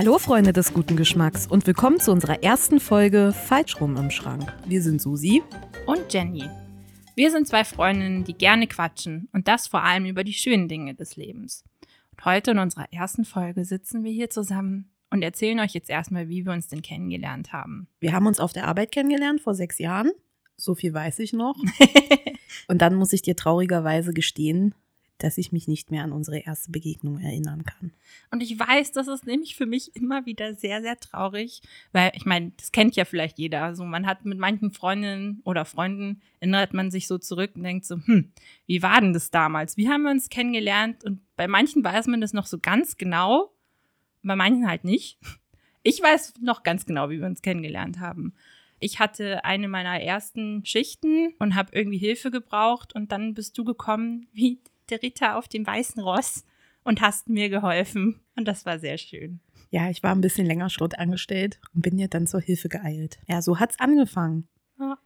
[0.00, 4.50] Hallo Freunde des guten Geschmacks und willkommen zu unserer ersten Folge Falsch rum im Schrank.
[4.64, 5.42] Wir sind Susi
[5.84, 6.48] und Jenny.
[7.16, 10.94] Wir sind zwei Freundinnen, die gerne quatschen und das vor allem über die schönen Dinge
[10.94, 11.64] des Lebens.
[12.12, 16.30] Und heute in unserer ersten Folge sitzen wir hier zusammen und erzählen euch jetzt erstmal,
[16.30, 17.86] wie wir uns denn kennengelernt haben.
[18.00, 20.12] Wir haben uns auf der Arbeit kennengelernt vor sechs Jahren.
[20.56, 21.56] So viel weiß ich noch.
[22.68, 24.74] und dann muss ich dir traurigerweise gestehen,
[25.22, 27.92] dass ich mich nicht mehr an unsere erste Begegnung erinnern kann.
[28.30, 32.26] Und ich weiß, das ist nämlich für mich immer wieder sehr, sehr traurig, weil ich
[32.26, 33.62] meine, das kennt ja vielleicht jeder.
[33.62, 37.84] Also man hat mit manchen Freundinnen oder Freunden erinnert man sich so zurück und denkt
[37.84, 38.32] so, hm,
[38.66, 39.76] wie war denn das damals?
[39.76, 41.04] Wie haben wir uns kennengelernt?
[41.04, 43.52] Und bei manchen weiß man das noch so ganz genau,
[44.22, 45.18] bei manchen halt nicht.
[45.82, 48.34] Ich weiß noch ganz genau, wie wir uns kennengelernt haben.
[48.80, 53.64] Ich hatte eine meiner ersten Schichten und habe irgendwie Hilfe gebraucht und dann bist du
[53.64, 54.58] gekommen wie
[54.90, 56.44] der Ritter auf dem weißen Ross
[56.84, 58.20] und hast mir geholfen.
[58.36, 59.40] Und das war sehr schön.
[59.70, 63.18] Ja, ich war ein bisschen länger Schrott angestellt und bin dir dann zur Hilfe geeilt.
[63.28, 64.48] Ja, so hat's angefangen.
[64.78, 64.98] Ja.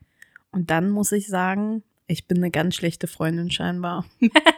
[0.50, 4.06] Und dann muss ich sagen, ich bin eine ganz schlechte Freundin scheinbar.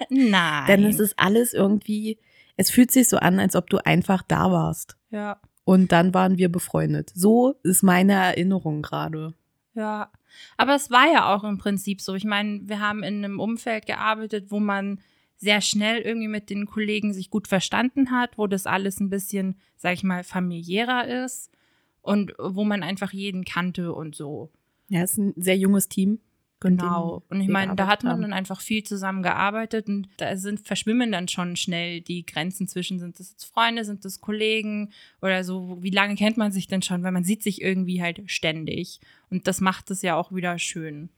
[0.08, 0.64] Nein.
[0.66, 2.18] Denn es ist alles irgendwie,
[2.56, 4.96] es fühlt sich so an, als ob du einfach da warst.
[5.10, 5.40] Ja.
[5.64, 7.10] Und dann waren wir befreundet.
[7.14, 9.34] So ist meine Erinnerung gerade.
[9.74, 10.10] Ja,
[10.56, 12.14] aber es war ja auch im Prinzip so.
[12.14, 15.00] Ich meine, wir haben in einem Umfeld gearbeitet, wo man
[15.36, 19.56] sehr schnell irgendwie mit den Kollegen sich gut verstanden hat, wo das alles ein bisschen,
[19.76, 21.50] sag ich mal, familiärer ist
[22.00, 24.50] und wo man einfach jeden kannte und so.
[24.88, 26.20] Ja, es ist ein sehr junges Team.
[26.60, 27.22] Genau.
[27.28, 28.22] Und ich meine, da hat man haben.
[28.22, 32.98] dann einfach viel zusammen gearbeitet und da sind, verschwimmen dann schon schnell die Grenzen zwischen,
[32.98, 34.90] sind das jetzt Freunde, sind das Kollegen
[35.20, 38.22] oder so, wie lange kennt man sich denn schon, weil man sieht sich irgendwie halt
[38.26, 39.00] ständig.
[39.28, 41.10] Und das macht es ja auch wieder schön.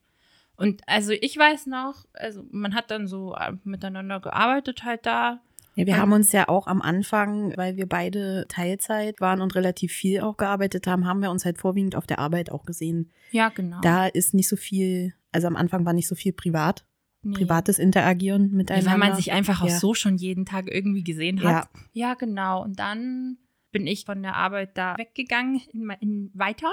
[0.59, 5.41] Und also ich weiß noch, also man hat dann so äh, miteinander gearbeitet halt da.
[5.77, 9.93] Ja, wir haben uns ja auch am Anfang, weil wir beide Teilzeit waren und relativ
[9.93, 13.13] viel auch gearbeitet haben, haben wir uns halt vorwiegend auf der Arbeit auch gesehen.
[13.31, 13.81] Ja, genau.
[13.83, 16.85] Da ist nicht so viel, also am Anfang war nicht so viel privat.
[17.23, 17.35] Nee.
[17.35, 18.87] Privates Interagieren miteinander.
[18.87, 19.67] Ja, weil man sich einfach ja.
[19.67, 21.69] auch so schon jeden Tag irgendwie gesehen hat.
[21.73, 21.81] Ja.
[21.93, 22.65] ja, genau.
[22.65, 23.39] Und dann
[23.71, 26.73] bin ich von der Arbeit da weggegangen in, in weiter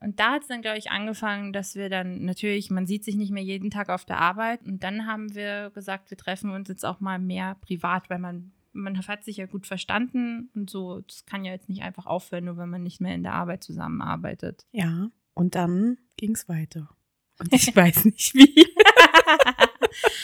[0.00, 3.16] und da hat es dann, glaube ich, angefangen, dass wir dann natürlich, man sieht sich
[3.16, 4.64] nicht mehr jeden Tag auf der Arbeit.
[4.64, 8.52] Und dann haben wir gesagt, wir treffen uns jetzt auch mal mehr privat, weil man,
[8.72, 11.00] man hat sich ja gut verstanden und so.
[11.00, 13.64] Das kann ja jetzt nicht einfach aufhören, nur wenn man nicht mehr in der Arbeit
[13.64, 14.66] zusammenarbeitet.
[14.72, 16.88] Ja, und dann ging es weiter.
[17.38, 18.66] Und ich weiß nicht wie.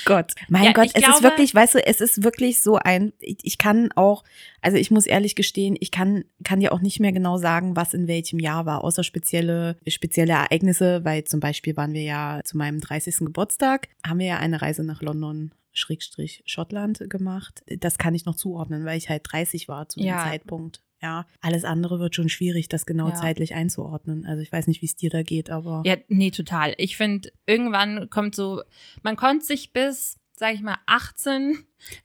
[0.05, 3.13] Gott, mein ja, Gott, es glaube, ist wirklich, weißt du, es ist wirklich so ein,
[3.19, 4.25] ich, ich, kann auch,
[4.61, 7.95] also ich muss ehrlich gestehen, ich kann, kann dir auch nicht mehr genau sagen, was
[7.95, 12.57] in welchem Jahr war, außer spezielle, spezielle Ereignisse, weil zum Beispiel waren wir ja zu
[12.57, 13.19] meinem 30.
[13.19, 17.65] Geburtstag, haben wir ja eine Reise nach London Schrägstrich Schottland gemacht.
[17.67, 20.25] Das kann ich noch zuordnen, weil ich halt 30 war zu dem ja.
[20.25, 20.84] Zeitpunkt.
[21.05, 23.15] Ja, alles andere wird schon schwierig, das genau ja.
[23.15, 24.25] zeitlich einzuordnen.
[24.25, 25.83] Also ich weiß nicht, wie es dir da geht, aber.
[25.85, 26.73] Ja, nee, total.
[26.79, 28.63] Ich finde, irgendwann kommt so,
[29.03, 31.59] man konnte sich bis, sag ich mal, 18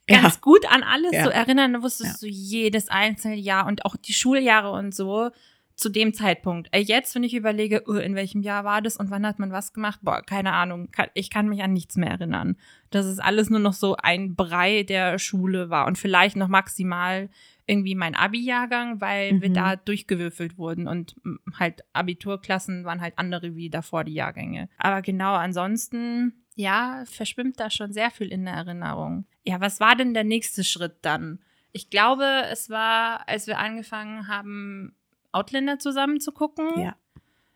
[0.06, 0.40] ganz ja.
[0.42, 1.24] gut an alles ja.
[1.24, 1.72] so erinnern.
[1.72, 5.30] Da wusstest du jedes einzelne Jahr und auch die Schuljahre und so
[5.76, 6.68] zu dem Zeitpunkt.
[6.72, 9.50] Äh, jetzt, wenn ich überlege, uh, in welchem Jahr war das und wann hat man
[9.50, 10.90] was gemacht, boah, keine Ahnung.
[11.14, 12.58] Ich kann mich an nichts mehr erinnern.
[12.90, 17.30] Das ist alles nur noch so ein Brei der Schule war und vielleicht noch maximal
[17.66, 19.42] irgendwie mein Abi-Jahrgang, weil mhm.
[19.42, 21.14] wir da durchgewürfelt wurden und
[21.58, 24.68] halt Abiturklassen waren halt andere wie davor die Jahrgänge.
[24.78, 29.24] Aber genau ansonsten, ja, verschwimmt da schon sehr viel in der Erinnerung.
[29.44, 31.40] Ja, was war denn der nächste Schritt dann?
[31.72, 34.94] Ich glaube, es war, als wir angefangen haben,
[35.32, 36.80] Outlander zusammen zu gucken.
[36.80, 36.96] Ja.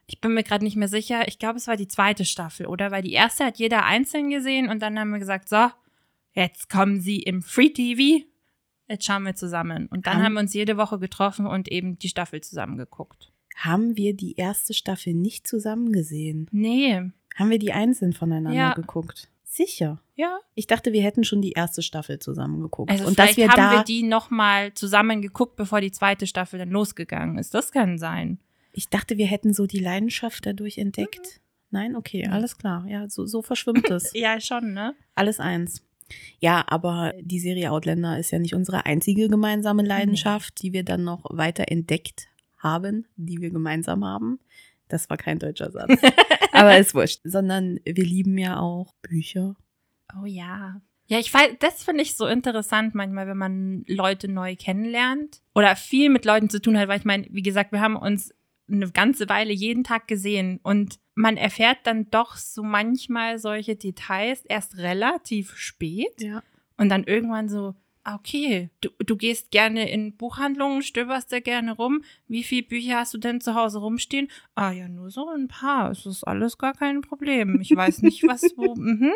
[0.07, 1.27] Ich bin mir gerade nicht mehr sicher.
[1.29, 2.91] Ich glaube, es war die zweite Staffel, oder?
[2.91, 5.71] Weil die erste hat jeder einzeln gesehen und dann haben wir gesagt, so,
[6.35, 8.25] jetzt kommen sie im Free TV
[8.95, 9.87] jetzt schauen wir zusammen.
[9.87, 13.33] Und dann haben, haben wir uns jede Woche getroffen und eben die Staffel zusammen geguckt.
[13.57, 16.49] Haben wir die erste Staffel nicht zusammen gesehen?
[16.51, 17.11] Nee.
[17.37, 18.73] Haben wir die einzeln voneinander ja.
[18.75, 19.29] geguckt?
[19.45, 20.01] Sicher.
[20.17, 20.39] Ja.
[20.55, 22.91] Ich dachte, wir hätten schon die erste Staffel zusammen geguckt.
[22.91, 26.59] Also und dass wir haben da wir die nochmal zusammen geguckt, bevor die zweite Staffel
[26.59, 27.55] dann losgegangen ist.
[27.55, 28.39] Das kann sein.
[28.73, 31.21] Ich dachte, wir hätten so die Leidenschaft dadurch entdeckt.
[31.21, 31.41] Mhm.
[31.71, 32.85] Nein, okay, alles klar.
[32.89, 34.13] Ja, so, so verschwimmt es.
[34.15, 34.95] ja, schon, ne?
[35.15, 35.83] Alles eins.
[36.39, 41.05] Ja, aber die Serie Outlander ist ja nicht unsere einzige gemeinsame Leidenschaft, die wir dann
[41.05, 42.29] noch weiter entdeckt
[42.59, 44.41] haben, die wir gemeinsam haben.
[44.89, 46.01] Das war kein deutscher Satz.
[46.53, 47.21] aber ist wurscht.
[47.25, 49.57] Sondern wir lieben ja auch Bücher.
[50.21, 50.81] Oh ja.
[51.07, 55.77] Ja, ich weiß, das finde ich so interessant manchmal, wenn man Leute neu kennenlernt oder
[55.77, 58.33] viel mit Leuten zu tun hat, weil ich meine, wie gesagt, wir haben uns
[58.71, 64.45] eine ganze Weile jeden Tag gesehen und man erfährt dann doch so manchmal solche Details
[64.47, 66.43] erst relativ spät ja.
[66.77, 67.75] und dann irgendwann so,
[68.07, 72.05] Ah, okay, du, du gehst gerne in Buchhandlungen, stöberst da gerne rum.
[72.29, 74.29] Wie viele Bücher hast du denn zu Hause rumstehen?
[74.55, 75.91] Ah ja, nur so ein paar.
[75.91, 77.63] Es ist alles gar kein Problem.
[77.63, 78.75] Ich weiß nicht, was wo.
[78.85, 79.13] Mhm.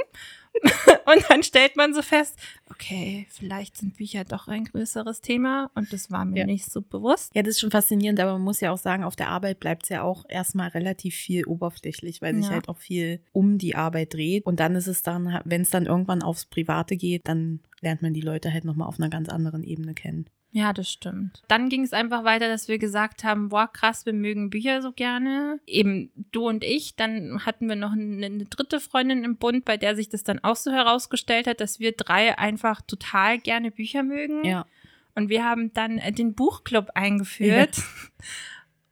[1.07, 2.39] und dann stellt man so fest,
[2.71, 6.47] okay, vielleicht sind Bücher doch ein größeres Thema und das war mir ja.
[6.47, 7.35] nicht so bewusst.
[7.35, 9.85] Ja, das ist schon faszinierend, aber man muss ja auch sagen, auf der Arbeit bleibt
[9.85, 12.53] es ja auch erstmal relativ viel oberflächlich, weil sich ja.
[12.53, 14.47] halt auch viel um die Arbeit dreht.
[14.47, 18.15] Und dann ist es dann, wenn es dann irgendwann aufs Private geht, dann lernt man
[18.15, 20.29] die Leute halt nochmal auf einer ganz anderen Ebene kennen.
[20.51, 21.43] Ja, das stimmt.
[21.49, 24.93] Dann ging es einfach weiter, dass wir gesagt haben, boah, krass, wir mögen Bücher so
[24.93, 25.61] gerne.
[25.67, 26.97] Eben du und ich.
[26.97, 30.39] Dann hatten wir noch eine, eine, dritte Freundin im Bund, bei der sich das dann
[30.39, 34.45] auch so herausgestellt hat, dass wir drei einfach total gerne Bücher mögen.
[34.45, 34.67] Ja.
[35.15, 37.77] Und wir haben dann äh, den Buchclub eingeführt.
[37.77, 37.85] Ja.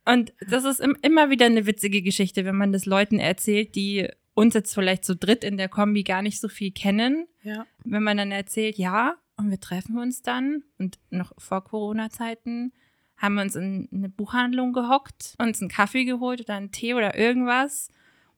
[0.12, 4.54] Und das ist immer wieder eine witzige Geschichte, wenn man das Leuten erzählt, die uns
[4.54, 7.26] jetzt vielleicht zu dritt in der Kombi gar nicht so viel kennen.
[7.42, 7.66] Ja.
[7.84, 12.72] Wenn man dann erzählt, ja, und wir treffen uns dann und noch vor Corona-Zeiten
[13.16, 17.16] haben wir uns in eine Buchhandlung gehockt, uns einen Kaffee geholt oder einen Tee oder
[17.16, 17.88] irgendwas,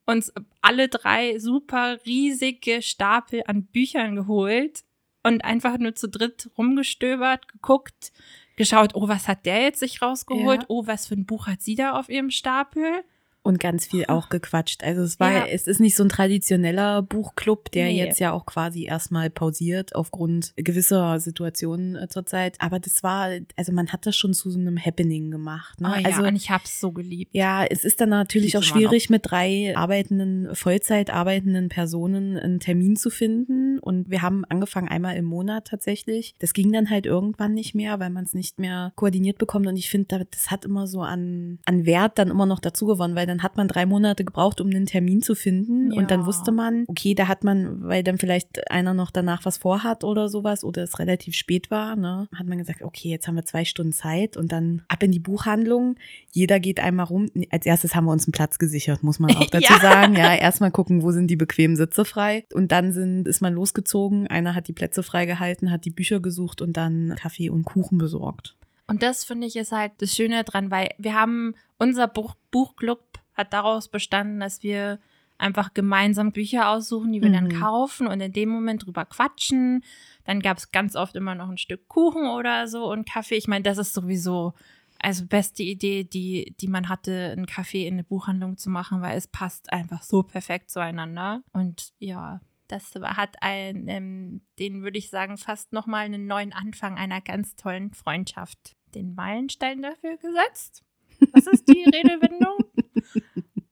[0.06, 4.84] uns alle drei super riesige Stapel an Büchern geholt
[5.22, 8.12] und einfach nur zu dritt rumgestöbert, geguckt,
[8.56, 10.62] geschaut, oh, was hat der jetzt sich rausgeholt?
[10.62, 10.66] Ja.
[10.68, 13.04] Oh, was für ein Buch hat sie da auf ihrem Stapel?
[13.43, 14.85] Und ganz viel auch gequatscht.
[14.85, 15.46] Also es war, ja.
[15.46, 17.96] es ist nicht so ein traditioneller Buchclub, der nee.
[17.96, 22.56] jetzt ja auch quasi erstmal pausiert aufgrund gewisser Situationen äh, zurzeit.
[22.61, 25.81] Aber das war, also man hat das schon zu so einem Happening gemacht.
[25.81, 25.93] Ne?
[25.94, 27.35] Oh, ja, also und ich hab's so geliebt.
[27.35, 32.96] Ja, es ist dann natürlich auch schwierig mit drei arbeitenden, Vollzeit arbeitenden Personen einen Termin
[32.96, 33.79] zu finden.
[33.79, 36.35] Und wir haben angefangen einmal im Monat tatsächlich.
[36.38, 39.67] Das ging dann halt irgendwann nicht mehr, weil man es nicht mehr koordiniert bekommt.
[39.67, 43.14] Und ich finde, das hat immer so an, an Wert dann immer noch dazu gewonnen,
[43.14, 45.92] weil dann hat man drei Monate gebraucht, um einen Termin zu finden.
[45.92, 45.98] Ja.
[45.98, 49.58] Und dann wusste man, okay, da hat man, weil dann vielleicht einer noch danach was
[49.58, 53.36] vorhat oder sowas oder es relativ spät war, ne, hat man gesagt, okay, jetzt haben
[53.36, 55.96] wir zwei Stunden Zeit und dann ab in die Buchhandlung.
[56.32, 57.28] Jeder geht einmal rum.
[57.50, 59.80] Als erstes haben wir uns einen Platz gesichert, muss man auch dazu ja.
[59.80, 60.14] sagen.
[60.16, 62.44] Ja, erstmal gucken, wo sind die bequemen Sitze frei.
[62.52, 64.26] Und dann sind, ist man losgezogen.
[64.26, 68.57] Einer hat die Plätze freigehalten, hat die Bücher gesucht und dann Kaffee und Kuchen besorgt.
[68.88, 73.00] Und das finde ich ist halt das Schöne dran, weil wir haben unser Buch, Buchclub
[73.35, 74.99] hat daraus bestanden, dass wir
[75.38, 77.35] einfach gemeinsam Bücher aussuchen, die wir mhm.
[77.35, 79.85] dann kaufen und in dem Moment drüber quatschen.
[80.25, 83.37] Dann gab es ganz oft immer noch ein Stück Kuchen oder so und Kaffee.
[83.37, 84.55] Ich meine, das ist sowieso
[85.00, 89.17] also beste Idee, die, die man hatte, einen Kaffee in eine Buchhandlung zu machen, weil
[89.17, 91.43] es passt einfach so perfekt zueinander.
[91.52, 96.99] Und ja, das hat ein, ähm, den würde ich sagen, fast nochmal einen neuen Anfang
[96.99, 98.76] einer ganz tollen Freundschaft.
[98.94, 100.85] Den Meilenstein dafür gesetzt.
[101.32, 102.64] Was ist die Redewendung?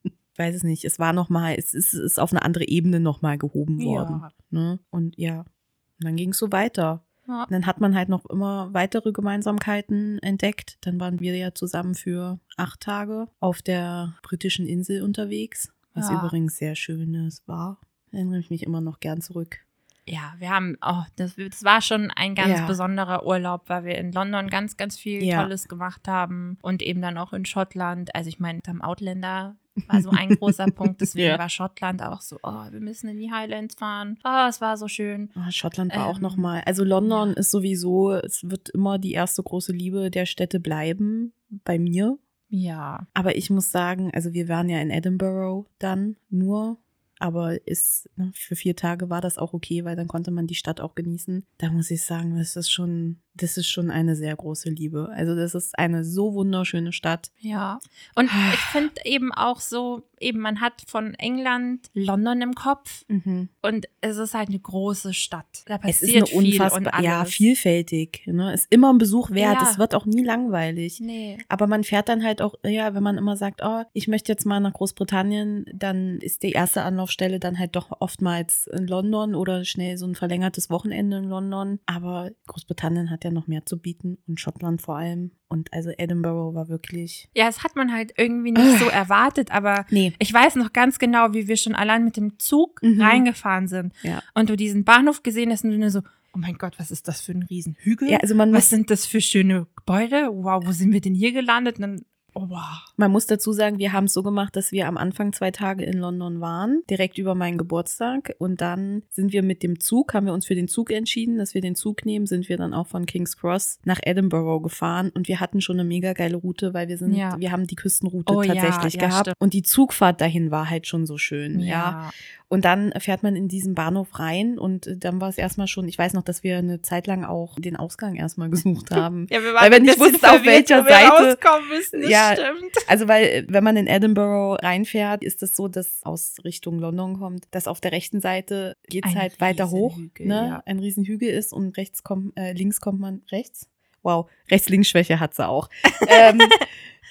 [0.03, 0.85] Ich weiß es nicht.
[0.85, 4.21] Es war noch mal, es ist, ist auf eine andere Ebene noch mal gehoben worden.
[4.21, 4.33] Ja.
[4.51, 4.81] Ne?
[4.91, 7.03] Und ja, und dann ging es so weiter.
[7.27, 7.43] Ja.
[7.45, 10.79] Und dann hat man halt noch immer weitere Gemeinsamkeiten entdeckt.
[10.83, 16.23] Dann waren wir ja zusammen für acht Tage auf der britischen Insel unterwegs, was ja.
[16.23, 17.81] übrigens sehr schönes war.
[18.13, 19.66] Erinnere ich mich immer noch gern zurück.
[20.08, 22.67] Ja, wir haben, oh, das, das war schon ein ganz ja.
[22.67, 25.43] besonderer Urlaub, weil wir in London ganz, ganz viel ja.
[25.43, 28.14] Tolles gemacht haben und eben dann auch in Schottland.
[28.14, 29.56] Also ich meine, am Outlander
[29.88, 31.00] war so ein großer Punkt.
[31.00, 31.38] Deswegen ja.
[31.38, 34.19] war Schottland auch so, oh, wir müssen in die Highlands fahren.
[34.25, 35.31] Oh, es war so schön.
[35.37, 36.62] Oh, Schottland war ähm, auch nochmal.
[36.67, 41.32] Also London ist sowieso, es wird immer die erste große Liebe der Städte bleiben,
[41.65, 42.17] bei mir.
[42.48, 43.06] Ja.
[43.13, 46.79] Aber ich muss sagen, also wir waren ja in Edinburgh dann nur
[47.19, 50.55] aber ist, ne, für vier Tage war das auch okay, weil dann konnte man die
[50.55, 51.46] Stadt auch genießen.
[51.58, 55.08] Da muss ich sagen, das ist schon, das ist schon eine sehr große Liebe.
[55.14, 57.31] Also das ist eine so wunderschöne Stadt.
[57.38, 57.78] Ja.
[58.14, 63.48] Und ich finde eben auch so, eben man hat von England London im Kopf mhm.
[63.62, 65.46] und es ist halt eine große Stadt.
[65.66, 68.22] Da passiert es ist eine unfassbar, ja, vielfältig.
[68.26, 68.52] Ne?
[68.55, 69.58] Ist immer ein Besuch wert.
[69.62, 71.00] Es wird auch nie langweilig.
[71.00, 71.38] Nee.
[71.48, 74.46] Aber man fährt dann halt auch, ja, wenn man immer sagt, oh, ich möchte jetzt
[74.46, 79.64] mal nach Großbritannien, dann ist die erste Anlaufstelle dann halt doch oftmals in London oder
[79.64, 81.81] schnell so ein verlängertes Wochenende in London.
[81.86, 85.33] Aber Großbritannien hat ja noch mehr zu bieten und Schottland vor allem.
[85.49, 87.29] Und also Edinburgh war wirklich.
[87.35, 90.13] Ja, das hat man halt irgendwie nicht so erwartet, aber nee.
[90.19, 93.01] ich weiß noch ganz genau, wie wir schon allein mit dem Zug mhm.
[93.01, 93.93] reingefahren sind.
[94.03, 94.23] Ja.
[94.35, 96.01] Und du diesen Bahnhof gesehen hast und du nur so,
[96.35, 98.11] oh mein Gott, was ist das für ein Riesenhügel?
[98.11, 100.29] Ja, also man was sind das für schöne Gebäude?
[100.33, 101.77] Wow, wo sind wir denn hier gelandet?
[101.77, 102.03] Und dann
[102.38, 102.84] Oh, wow.
[102.98, 105.84] Man muss dazu sagen, wir haben es so gemacht, dass wir am Anfang zwei Tage
[105.84, 108.34] in London waren, direkt über meinen Geburtstag.
[108.38, 111.55] Und dann sind wir mit dem Zug, haben wir uns für den Zug entschieden, dass
[111.55, 115.10] wir den Zug nehmen, sind wir dann auch von King's Cross nach Edinburgh gefahren.
[115.14, 117.40] Und wir hatten schon eine mega geile Route, weil wir sind, ja.
[117.40, 119.26] wir haben die Küstenroute oh, tatsächlich ja, ja, gehabt.
[119.28, 119.36] Stimmt.
[119.38, 122.10] Und die Zugfahrt dahin war halt schon so schön, ja.
[122.48, 125.98] Und dann fährt man in diesen Bahnhof rein und dann war es erstmal schon, ich
[125.98, 129.26] weiß noch, dass wir eine Zeit lang auch den Ausgang erstmal gesucht haben.
[129.31, 131.38] ja, wir waren weil wir nicht wussten, auf welcher Seite.
[131.69, 132.72] Müssen, ja, stimmt.
[132.86, 137.19] Also weil, wenn man in Edinburgh reinfährt, ist es das so, dass aus Richtung London
[137.19, 140.48] kommt, dass auf der rechten Seite geht's Ein halt weiter hoch, ne?
[140.48, 140.62] Ja.
[140.67, 143.69] Ein Riesenhügel ist und rechts kommt, äh, links kommt man rechts.
[144.03, 145.69] Wow, Rechts-Links-Schwäche hat sie auch.
[146.08, 146.41] ähm,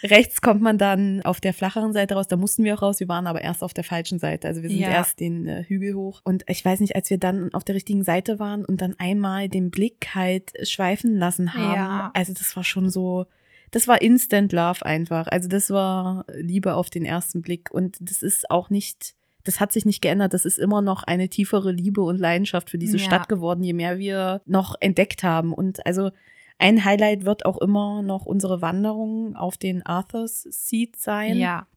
[0.03, 2.27] Rechts kommt man dann auf der flacheren Seite raus.
[2.27, 2.99] Da mussten wir auch raus.
[2.99, 4.47] Wir waren aber erst auf der falschen Seite.
[4.47, 4.89] Also wir sind ja.
[4.89, 6.21] erst den äh, Hügel hoch.
[6.23, 9.49] Und ich weiß nicht, als wir dann auf der richtigen Seite waren und dann einmal
[9.49, 11.75] den Blick halt schweifen lassen haben.
[11.75, 12.11] Ja.
[12.13, 13.25] Also das war schon so,
[13.71, 15.27] das war Instant Love einfach.
[15.27, 17.71] Also das war Liebe auf den ersten Blick.
[17.71, 20.33] Und das ist auch nicht, das hat sich nicht geändert.
[20.33, 23.03] Das ist immer noch eine tiefere Liebe und Leidenschaft für diese ja.
[23.03, 25.53] Stadt geworden, je mehr wir noch entdeckt haben.
[25.53, 26.11] Und also
[26.57, 31.37] ein Highlight wird auch immer noch unsere Wanderung auf den Arthur's Seat sein.
[31.37, 31.67] Ja.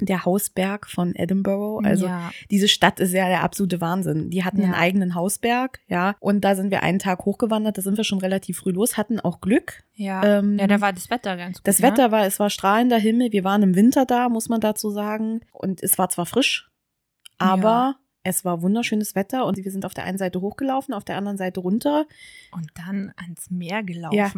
[0.00, 1.84] Der Hausberg von Edinburgh.
[1.84, 2.30] Also ja.
[2.52, 4.30] diese Stadt ist ja der absolute Wahnsinn.
[4.30, 4.66] Die hatten ja.
[4.66, 6.14] einen eigenen Hausberg, ja.
[6.20, 7.78] Und da sind wir einen Tag hochgewandert.
[7.78, 9.82] Da sind wir schon relativ früh los, hatten auch Glück.
[9.94, 10.38] Ja.
[10.38, 11.66] Ähm, ja, da war das Wetter ganz gut.
[11.66, 11.88] Das ne?
[11.88, 13.32] Wetter war, es war strahlender Himmel.
[13.32, 15.40] Wir waren im Winter da, muss man dazu sagen.
[15.50, 16.70] Und es war zwar frisch,
[17.38, 17.96] aber.
[18.28, 21.38] Es war wunderschönes Wetter und wir sind auf der einen Seite hochgelaufen, auf der anderen
[21.38, 22.06] Seite runter.
[22.52, 24.16] Und dann ans Meer gelaufen.
[24.16, 24.32] Ja.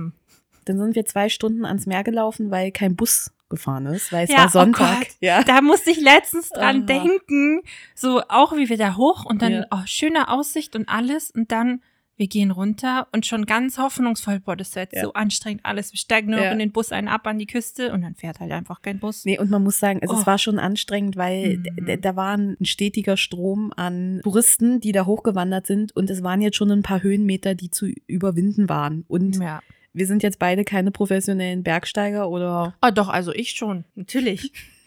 [0.65, 4.31] Dann sind wir zwei Stunden ans Meer gelaufen, weil kein Bus gefahren ist, weil es
[4.31, 5.03] ja, war oh Sonntag.
[5.03, 5.43] Oh ja.
[5.43, 6.87] Da musste ich letztens dran oh.
[6.87, 7.63] denken,
[7.95, 9.67] so auch wie wir da hoch und dann ja.
[9.71, 11.83] oh, schöne Aussicht und alles und dann
[12.21, 15.03] wir gehen runter und schon ganz hoffnungsvoll, boah, das wird ja.
[15.03, 15.93] so anstrengend alles.
[15.93, 16.53] Wir steigen nur ja.
[16.53, 19.25] in den Bus ein ab an die Küste und dann fährt halt einfach kein Bus.
[19.25, 20.19] Nee, und man muss sagen, also oh.
[20.21, 22.01] es war schon anstrengend, weil mhm.
[22.03, 26.57] da war ein stetiger Strom an Touristen, die da hochgewandert sind und es waren jetzt
[26.57, 29.07] schon ein paar Höhenmeter, die zu überwinden waren.
[29.09, 29.63] Und ja.
[29.95, 32.75] wir sind jetzt beide keine professionellen Bergsteiger oder.
[32.83, 34.53] Ah, doch, also ich schon, natürlich.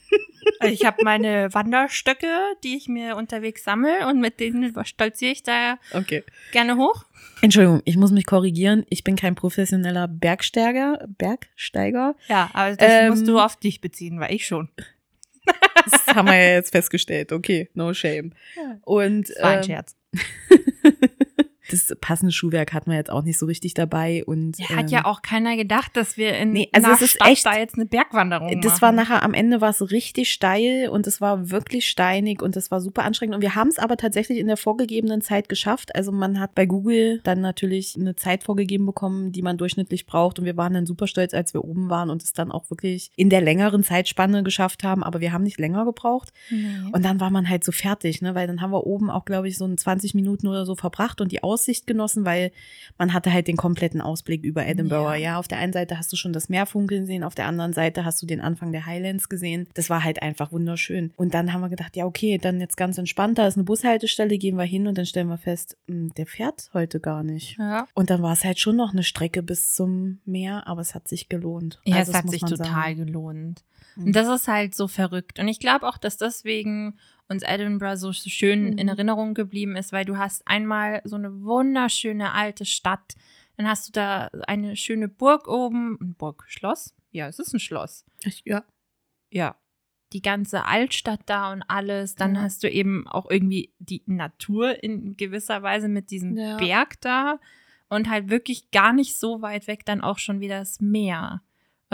[0.65, 2.27] Ich habe meine Wanderstöcke,
[2.63, 6.24] die ich mir unterwegs sammle und mit denen stolziere ich da okay.
[6.51, 7.05] gerne hoch.
[7.41, 8.86] Entschuldigung, ich muss mich korrigieren.
[8.89, 11.05] Ich bin kein professioneller Bergsteiger.
[11.17, 12.15] Bergsteiger.
[12.27, 14.70] Ja, aber das ähm, musst du auf dich beziehen, weil ich schon.
[15.86, 17.34] Das haben wir ja jetzt festgestellt.
[17.34, 18.32] Okay, no shame.
[18.84, 19.96] Und das war ein ähm, Scherz.
[21.74, 24.24] das passende Schuhwerk hatten wir jetzt auch nicht so richtig dabei.
[24.25, 27.12] Und, ja, hat ähm, ja auch keiner gedacht, dass wir in nee, also es ist
[27.15, 28.82] Stadt echt, da jetzt eine Bergwanderung Das machen.
[28.82, 32.72] war nachher am Ende war es richtig steil und es war wirklich steinig und es
[32.72, 33.36] war super anstrengend.
[33.36, 35.96] Und wir haben es aber tatsächlich in der vorgegebenen Zeit geschafft.
[35.96, 40.39] Also man hat bei Google dann natürlich eine Zeit vorgegeben bekommen, die man durchschnittlich braucht.
[40.39, 43.12] Und wir waren dann super stolz, als wir oben waren und es dann auch wirklich
[43.15, 45.03] in der längeren Zeitspanne geschafft haben.
[45.03, 46.30] Aber wir haben nicht länger gebraucht.
[46.50, 46.65] Nee.
[46.92, 48.36] Und dann war man halt so fertig, ne?
[48.36, 51.32] Weil dann haben wir oben auch, glaube ich, so 20 Minuten oder so verbracht und
[51.32, 52.51] die Aussicht genossen, weil
[52.98, 55.13] man hatte halt den kompletten Ausblick über Edinburgh.
[55.13, 55.15] Ja.
[55.15, 57.72] ja, auf der einen Seite hast du schon das Meer funkeln sehen, auf der anderen
[57.72, 59.67] Seite hast du den Anfang der Highlands gesehen.
[59.75, 61.13] Das war halt einfach wunderschön.
[61.15, 64.38] Und dann haben wir gedacht, ja, okay, dann jetzt ganz entspannt, da ist eine Bushaltestelle,
[64.38, 67.58] gehen wir hin und dann stellen wir fest, hm, der fährt heute gar nicht.
[67.58, 67.88] Ja.
[67.93, 71.08] Und dann war es halt schon noch eine Strecke bis zum Meer, aber es hat
[71.08, 71.79] sich gelohnt.
[71.86, 73.05] Ja, also, es hat sich total sagen.
[73.05, 73.63] gelohnt.
[73.96, 75.39] Und das ist halt so verrückt.
[75.39, 76.98] Und ich glaube auch, dass deswegen
[77.33, 78.77] uns Edinburgh so schön mhm.
[78.77, 83.15] in Erinnerung geblieben ist, weil du hast einmal so eine wunderschöne alte Stadt.
[83.57, 86.95] Dann hast du da eine schöne Burg oben, ein Burgschloss.
[87.11, 88.05] Ja, es ist ein Schloss.
[88.45, 88.63] Ja.
[89.29, 89.55] Ja.
[90.13, 92.15] Die ganze Altstadt da und alles.
[92.15, 92.41] Dann ja.
[92.41, 96.57] hast du eben auch irgendwie die Natur in gewisser Weise mit diesem ja.
[96.57, 97.39] Berg da
[97.89, 101.41] und halt wirklich gar nicht so weit weg dann auch schon wieder das Meer.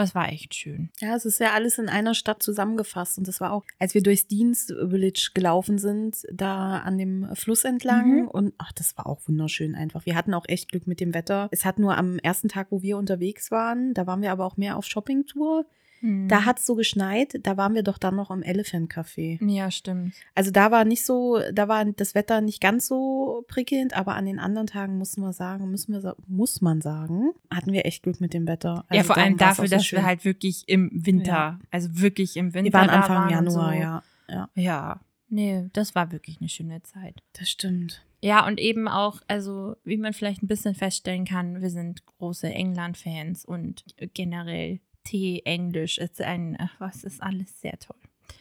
[0.00, 0.88] Das war echt schön.
[1.00, 3.18] Ja, es ist ja alles in einer Stadt zusammengefasst.
[3.18, 7.64] Und das war auch, als wir durchs Dienst Village gelaufen sind, da an dem Fluss
[7.64, 8.22] entlang.
[8.22, 8.28] Mhm.
[8.28, 10.06] Und ach, das war auch wunderschön einfach.
[10.06, 11.48] Wir hatten auch echt Glück mit dem Wetter.
[11.50, 14.56] Es hat nur am ersten Tag, wo wir unterwegs waren, da waren wir aber auch
[14.56, 15.66] mehr auf Shoppingtour.
[16.02, 16.46] Da hm.
[16.46, 19.38] hat es so geschneit, da waren wir doch dann noch im Elephant Café.
[19.44, 20.14] Ja, stimmt.
[20.34, 24.24] Also da war nicht so, da war das Wetter nicht ganz so prickelnd, aber an
[24.24, 28.20] den anderen Tagen mussten wir sagen, müssen wir, muss man sagen, hatten wir echt Glück
[28.20, 28.84] mit dem Wetter.
[28.88, 29.98] Also ja, vor allem dafür, so dass schön.
[29.98, 31.58] wir halt wirklich im Winter, ja.
[31.70, 32.72] also wirklich im Winter.
[32.72, 33.78] Wir waren Anfang waren Januar, so.
[33.78, 34.02] ja.
[34.28, 34.48] ja.
[34.54, 35.00] Ja.
[35.28, 37.22] Nee, das war wirklich eine schöne Zeit.
[37.34, 38.02] Das stimmt.
[38.22, 42.48] Ja, und eben auch, also wie man vielleicht ein bisschen feststellen kann, wir sind große
[42.48, 44.80] England-Fans und generell
[45.10, 47.96] Tee, Englisch ist ein, was ist alles sehr toll.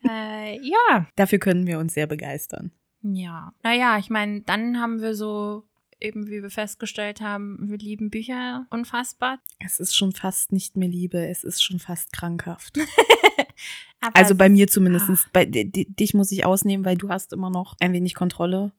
[0.08, 1.06] äh, ja.
[1.16, 2.70] Dafür können wir uns sehr begeistern.
[3.00, 3.54] Ja.
[3.62, 5.64] Naja, ich meine, dann haben wir so
[5.98, 9.38] eben wie wir festgestellt haben, wir lieben Bücher unfassbar.
[9.58, 12.78] Es ist schon fast nicht mehr Liebe, es ist schon fast krankhaft.
[14.12, 15.08] also bei mir zumindest.
[15.08, 15.16] Ah.
[15.32, 18.72] Bei dich muss ich ausnehmen, weil du hast immer noch ein wenig Kontrolle.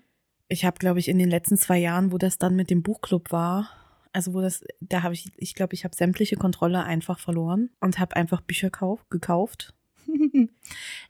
[0.47, 3.33] ich habe, glaube ich, in den letzten zwei Jahren, wo das dann mit dem Buchclub
[3.33, 3.69] war,
[4.13, 7.99] also wo das, da habe ich, ich glaube, ich habe sämtliche Kontrolle einfach verloren und
[7.99, 9.73] habe einfach Bücher kauf, gekauft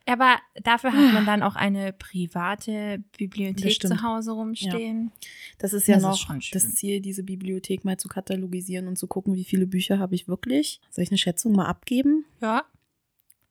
[0.06, 5.12] Aber dafür hat man dann auch eine private Bibliothek zu Hause rumstehen.
[5.14, 5.28] Ja.
[5.60, 9.08] Das ist ja das noch ist das Ziel, diese Bibliothek mal zu katalogisieren und zu
[9.08, 10.82] gucken, wie viele Bücher habe ich wirklich.
[10.90, 12.26] Soll ich eine Schätzung mal abgeben?
[12.42, 12.66] Ja.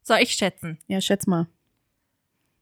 [0.02, 0.78] Soll ich schätzen?
[0.88, 1.46] Ja, schätz mal.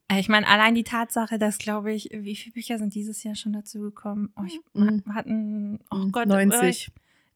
[0.09, 3.35] Äh, ich meine, allein die Tatsache, dass, glaube ich, wie viele Bücher sind dieses Jahr
[3.35, 4.33] schon dazu gekommen?
[4.37, 5.03] Oh, ich mhm.
[5.15, 6.12] hatten, oh mhm.
[6.12, 6.88] Gott, 90.
[6.88, 6.91] Äh,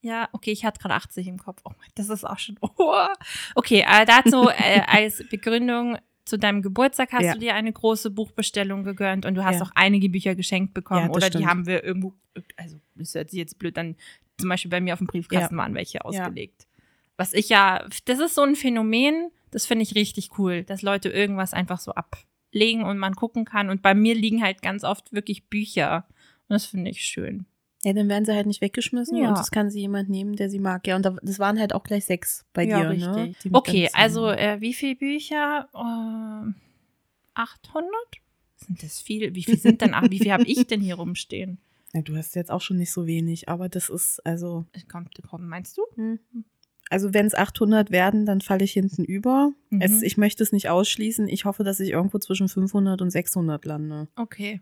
[0.04, 1.60] ja, okay, ich hatte gerade 80 im Kopf.
[1.64, 2.58] Oh, das ist auch schon.
[2.78, 3.06] Oh.
[3.54, 7.34] Okay, äh, dazu äh, als Begründung zu deinem Geburtstag hast ja.
[7.34, 9.62] du dir eine große Buchbestellung gegönnt und du hast ja.
[9.62, 11.06] auch einige Bücher geschenkt bekommen.
[11.06, 11.44] Ja, oder stimmt.
[11.44, 12.14] die haben wir irgendwo,
[12.56, 13.96] also das hört sich jetzt blöd dann
[14.38, 16.66] zum Beispiel bei mir auf dem Briefkasten waren welche ausgelegt.
[17.16, 21.08] Was ich ja, das ist so ein Phänomen, das finde ich richtig cool, dass Leute
[21.08, 21.92] irgendwas einfach so
[22.52, 23.70] ablegen und man gucken kann.
[23.70, 26.06] Und bei mir liegen halt ganz oft wirklich Bücher.
[26.48, 27.46] Und das finde ich schön.
[27.84, 29.30] Ja, dann werden sie halt nicht weggeschmissen ja.
[29.30, 30.86] und das kann sie jemand nehmen, der sie mag.
[30.86, 33.16] Ja, und das waren halt auch gleich sechs bei ja, dir, ne?
[33.24, 33.50] richtig.
[33.50, 33.58] ne?
[33.58, 35.68] Okay, also äh, wie viele Bücher?
[35.74, 36.52] Äh,
[37.34, 37.90] 800?
[38.56, 39.34] Sind das viel?
[39.34, 39.96] Wie viel sind denn?
[40.10, 41.58] wie viel habe ich denn hier rumstehen?
[41.94, 44.64] Ja, du hast jetzt auch schon nicht so wenig, aber das ist also.
[44.90, 45.82] Kommt, komm, meinst du?
[45.96, 46.18] Hm.
[46.92, 49.52] Also wenn es 800 werden, dann falle ich hinten über.
[49.70, 49.80] Mhm.
[49.80, 51.26] Es, ich möchte es nicht ausschließen.
[51.28, 54.08] Ich hoffe, dass ich irgendwo zwischen 500 und 600 lande.
[54.14, 54.60] Okay.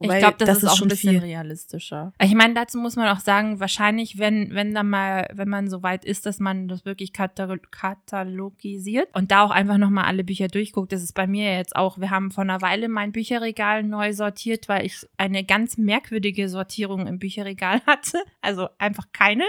[0.00, 1.20] Ich glaube, das, das, ist, auch ein bisschen viel.
[1.20, 2.12] realistischer.
[2.20, 5.82] Ich meine, dazu muss man auch sagen, wahrscheinlich, wenn, wenn dann mal, wenn man so
[5.82, 10.92] weit ist, dass man das wirklich katalogisiert und da auch einfach nochmal alle Bücher durchguckt,
[10.92, 14.68] das ist bei mir jetzt auch, wir haben vor einer Weile mein Bücherregal neu sortiert,
[14.68, 18.18] weil ich eine ganz merkwürdige Sortierung im Bücherregal hatte.
[18.40, 19.44] Also einfach keine.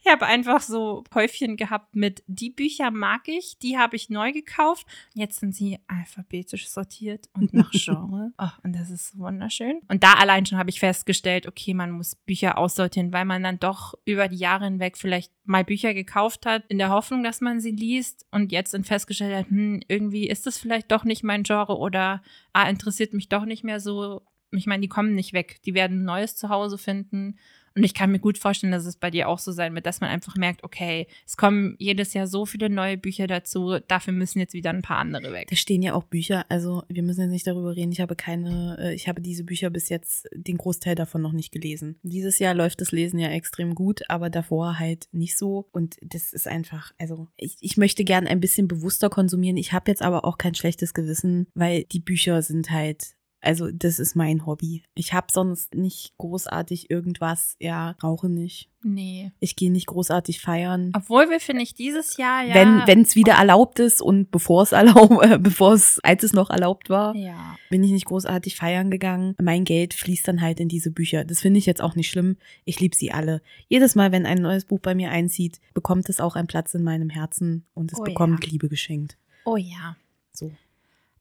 [0.00, 4.32] Ich habe einfach so Häufchen gehabt mit, die Bücher mag ich, die habe ich neu
[4.32, 4.86] gekauft.
[5.14, 8.32] Jetzt sind sie alphabetisch sortiert und nach Genre.
[8.38, 9.80] Oh, und das ist wunderschön.
[9.88, 13.58] Und da allein schon habe ich festgestellt, okay, man muss Bücher aussortieren, weil man dann
[13.58, 17.60] doch über die Jahre hinweg vielleicht mal Bücher gekauft hat, in der Hoffnung, dass man
[17.60, 21.42] sie liest und jetzt dann festgestellt hat, hm, irgendwie ist das vielleicht doch nicht mein
[21.42, 22.22] Genre oder
[22.52, 24.22] ah, interessiert mich doch nicht mehr so.
[24.50, 25.60] Ich meine, die kommen nicht weg.
[25.64, 27.38] Die werden ein neues Zuhause finden.
[27.78, 30.00] Und ich kann mir gut vorstellen, dass es bei dir auch so sein wird, dass
[30.00, 34.40] man einfach merkt, okay, es kommen jedes Jahr so viele neue Bücher dazu, dafür müssen
[34.40, 35.46] jetzt wieder ein paar andere weg.
[35.48, 38.76] Da stehen ja auch Bücher, also wir müssen jetzt nicht darüber reden, ich habe keine,
[38.80, 42.00] äh, ich habe diese Bücher bis jetzt den Großteil davon noch nicht gelesen.
[42.02, 45.68] Dieses Jahr läuft das Lesen ja extrem gut, aber davor halt nicht so.
[45.70, 49.56] Und das ist einfach, also ich, ich möchte gern ein bisschen bewusster konsumieren.
[49.56, 53.17] Ich habe jetzt aber auch kein schlechtes Gewissen, weil die Bücher sind halt
[53.48, 54.82] also das ist mein Hobby.
[54.94, 58.68] Ich habe sonst nicht großartig irgendwas, ja, rauche nicht.
[58.82, 59.32] Nee.
[59.40, 60.92] Ich gehe nicht großartig feiern.
[60.94, 62.54] Obwohl wir, finde ich, dieses Jahr ja.
[62.86, 66.50] Wenn es wieder erlaubt ist und bevor es erlaubt, äh, bevor es, als es noch
[66.50, 67.56] erlaubt war, ja.
[67.70, 69.34] bin ich nicht großartig feiern gegangen.
[69.40, 71.24] Mein Geld fließt dann halt in diese Bücher.
[71.24, 72.36] Das finde ich jetzt auch nicht schlimm.
[72.66, 73.40] Ich liebe sie alle.
[73.68, 76.84] Jedes Mal, wenn ein neues Buch bei mir einzieht, bekommt es auch einen Platz in
[76.84, 78.50] meinem Herzen und es oh, bekommt ja.
[78.50, 79.16] Liebe geschenkt.
[79.46, 79.96] Oh ja.
[80.32, 80.52] So.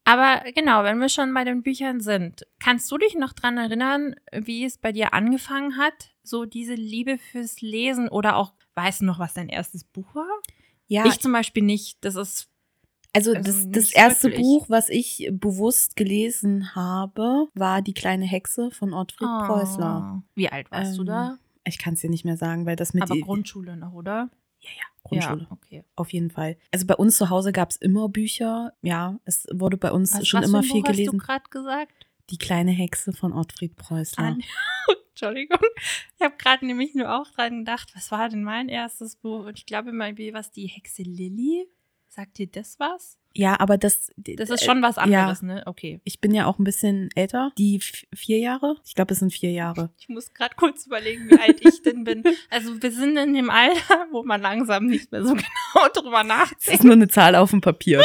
[0.08, 4.16] Aber genau, wenn wir schon bei den Büchern sind, kannst du dich noch dran erinnern,
[4.32, 6.12] wie es bei dir angefangen hat?
[6.24, 10.30] So diese Liebe fürs Lesen oder auch, weißt du noch, was dein erstes Buch war?
[10.88, 11.06] Ja.
[11.06, 11.98] Ich zum Beispiel nicht.
[12.06, 12.50] Das ist.
[13.12, 14.44] Also, also das, das erste wirklich.
[14.44, 19.46] Buch, was ich bewusst gelesen habe, war Die kleine Hexe von Ottfried oh.
[19.46, 20.24] Preußler.
[20.36, 21.38] Wie alt warst ähm, du da?
[21.66, 23.04] Ich kann es dir nicht mehr sagen, weil das mit.
[23.04, 24.30] Aber Grundschule noch, oder?
[24.68, 24.84] Ja, ja.
[25.04, 25.42] Grundschule.
[25.44, 25.84] Ja, okay.
[25.96, 26.58] Auf jeden Fall.
[26.72, 28.74] Also bei uns zu Hause gab es immer Bücher.
[28.82, 31.14] Ja, es wurde bei uns was, schon was immer viel Buch gelesen.
[31.14, 32.08] Hast du gerade gesagt?
[32.30, 34.24] Die kleine Hexe von Ottfried Preußler.
[34.24, 34.44] An
[35.10, 35.60] Entschuldigung.
[36.18, 39.46] Ich habe gerade nämlich nur auch dran gedacht, was war denn mein erstes Buch?
[39.46, 41.68] Und ich glaube mal, wie was die Hexe Lilly.
[42.18, 43.16] Sagt dir das was?
[43.36, 44.12] Ja, aber das.
[44.18, 45.48] Das ist schon was anderes, ja.
[45.48, 45.64] ne?
[45.68, 46.02] Okay.
[46.04, 47.52] Ich bin ja auch ein bisschen älter.
[47.60, 48.78] Die vier Jahre?
[48.88, 49.92] Ich glaube, es sind vier Jahre.
[50.00, 52.24] Ich muss gerade kurz überlegen, wie alt ich denn bin.
[52.50, 56.64] Also, wir sind in dem Alter, wo man langsam nicht mehr so genau drüber nachdenkt.
[56.64, 58.04] Es ist nur eine Zahl auf dem Papier.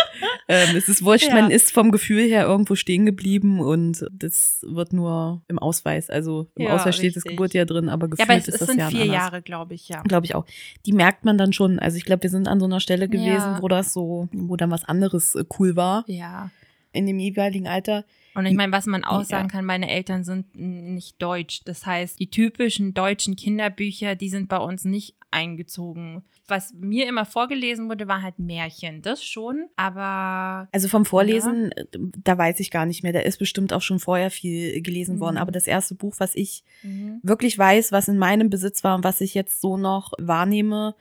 [0.52, 1.34] Ähm, es ist wurscht, ja.
[1.34, 6.10] man ist vom Gefühl her irgendwo stehen geblieben und das wird nur im Ausweis.
[6.10, 8.68] Also, im ja, Ausweis steht das Geburtsjahr drin, aber gefühlt ja, aber es, ist das
[8.68, 10.02] sind Jahr vier Jahre, glaube ich, ja.
[10.02, 10.44] Glaube ich auch.
[10.86, 11.78] Die merkt man dann schon.
[11.78, 14.70] Also, ich glaube, wir sind an so einer Stelle gewesen, wo das so, wo dann
[14.70, 16.04] was anderes äh, cool war.
[16.06, 16.50] Ja.
[16.92, 18.04] In dem jeweiligen Alter.
[18.34, 21.62] Und ich meine, was man auch sagen kann, meine Eltern sind nicht deutsch.
[21.64, 26.22] Das heißt, die typischen deutschen Kinderbücher, die sind bei uns nicht eingezogen.
[26.48, 29.02] Was mir immer vorgelesen wurde, war halt Märchen.
[29.02, 30.68] Das schon, aber.
[30.72, 31.84] Also vom Vorlesen, ja.
[32.24, 33.12] da weiß ich gar nicht mehr.
[33.12, 35.20] Da ist bestimmt auch schon vorher viel gelesen mhm.
[35.20, 35.36] worden.
[35.38, 37.20] Aber das erste Buch, was ich mhm.
[37.22, 40.94] wirklich weiß, was in meinem Besitz war und was ich jetzt so noch wahrnehme,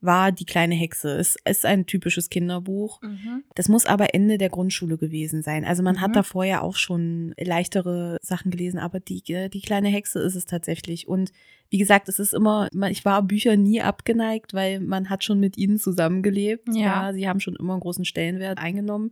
[0.00, 1.16] war Die kleine Hexe.
[1.16, 3.02] Es ist ein typisches Kinderbuch.
[3.02, 3.42] Mhm.
[3.54, 5.64] Das muss aber Ende der Grundschule gewesen sein.
[5.64, 6.00] Also man mhm.
[6.00, 10.36] hat da vorher auch schon leichtere Sachen gelesen, aber die, äh, die kleine Hexe ist
[10.36, 11.08] es tatsächlich.
[11.08, 11.32] Und
[11.70, 15.56] wie gesagt, es ist immer, ich war Bücher nie abgeneigt, weil man hat schon mit
[15.58, 16.68] ihnen zusammengelebt.
[16.74, 17.08] Ja.
[17.08, 17.12] ja.
[17.12, 19.10] Sie haben schon immer einen großen Stellenwert eingenommen.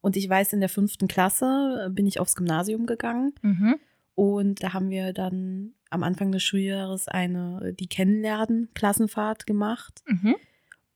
[0.00, 3.34] Und ich weiß, in der fünften Klasse bin ich aufs Gymnasium gegangen.
[3.42, 3.76] Mhm.
[4.14, 10.02] Und da haben wir dann am Anfang des Schuljahres eine, die Kennenlernen, Klassenfahrt gemacht.
[10.06, 10.36] Mhm.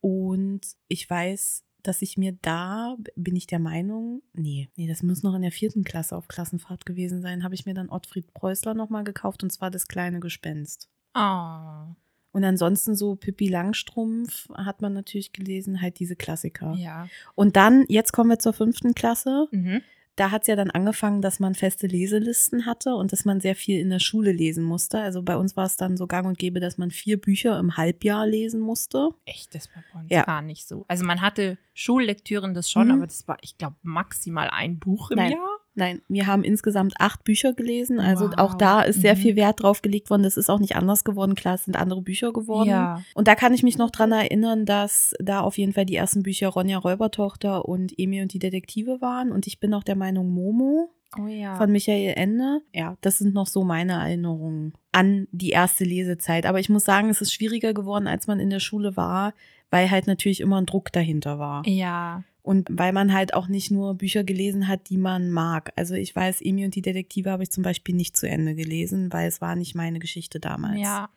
[0.01, 5.23] Und ich weiß, dass ich mir da, bin ich der Meinung, nee, nee, das muss
[5.23, 8.73] noch in der vierten Klasse auf Klassenfahrt gewesen sein, habe ich mir dann Ottfried Preußler
[8.73, 10.89] nochmal gekauft und zwar das kleine Gespenst.
[11.13, 11.93] Oh.
[12.31, 16.73] Und ansonsten so Pippi Langstrumpf hat man natürlich gelesen, halt diese Klassiker.
[16.73, 17.07] Ja.
[17.35, 19.47] Und dann, jetzt kommen wir zur fünften Klasse.
[19.51, 19.81] Mhm
[20.15, 23.55] da hat es ja dann angefangen, dass man feste Leselisten hatte und dass man sehr
[23.55, 24.99] viel in der Schule lesen musste.
[24.99, 27.77] Also bei uns war es dann so gang und gäbe, dass man vier Bücher im
[27.77, 29.09] Halbjahr lesen musste.
[29.25, 30.23] Echt, das war bei uns ja.
[30.23, 30.85] gar nicht so.
[30.87, 32.93] Also man hatte Schullektüren das schon, mhm.
[32.93, 35.31] aber das war, ich glaube, maximal ein Buch im Nein.
[35.31, 35.52] Jahr.
[35.75, 37.99] Nein, wir haben insgesamt acht Bücher gelesen.
[37.99, 38.37] Also wow.
[38.37, 39.19] auch da ist sehr mhm.
[39.19, 40.23] viel Wert drauf gelegt worden.
[40.23, 41.33] Das ist auch nicht anders geworden.
[41.33, 42.69] Klar, es sind andere Bücher geworden.
[42.69, 43.03] Ja.
[43.15, 46.21] Und da kann ich mich noch dran erinnern, dass da auf jeden Fall die ersten
[46.21, 49.31] Bücher Ronja Räubertochter und Emil und die Detektive waren.
[49.31, 50.91] Und ich bin auch der Meinung Momo.
[51.19, 51.55] Oh ja.
[51.55, 52.61] Von Michael Ende.
[52.73, 56.45] Ja, das sind noch so meine Erinnerungen an die erste Lesezeit.
[56.45, 59.33] Aber ich muss sagen, es ist schwieriger geworden, als man in der Schule war,
[59.69, 61.67] weil halt natürlich immer ein Druck dahinter war.
[61.67, 62.23] Ja.
[62.43, 65.71] Und weil man halt auch nicht nur Bücher gelesen hat, die man mag.
[65.77, 69.11] Also ich weiß, Emi und die Detektive habe ich zum Beispiel nicht zu Ende gelesen,
[69.13, 70.79] weil es war nicht meine Geschichte damals.
[70.79, 71.09] Ja.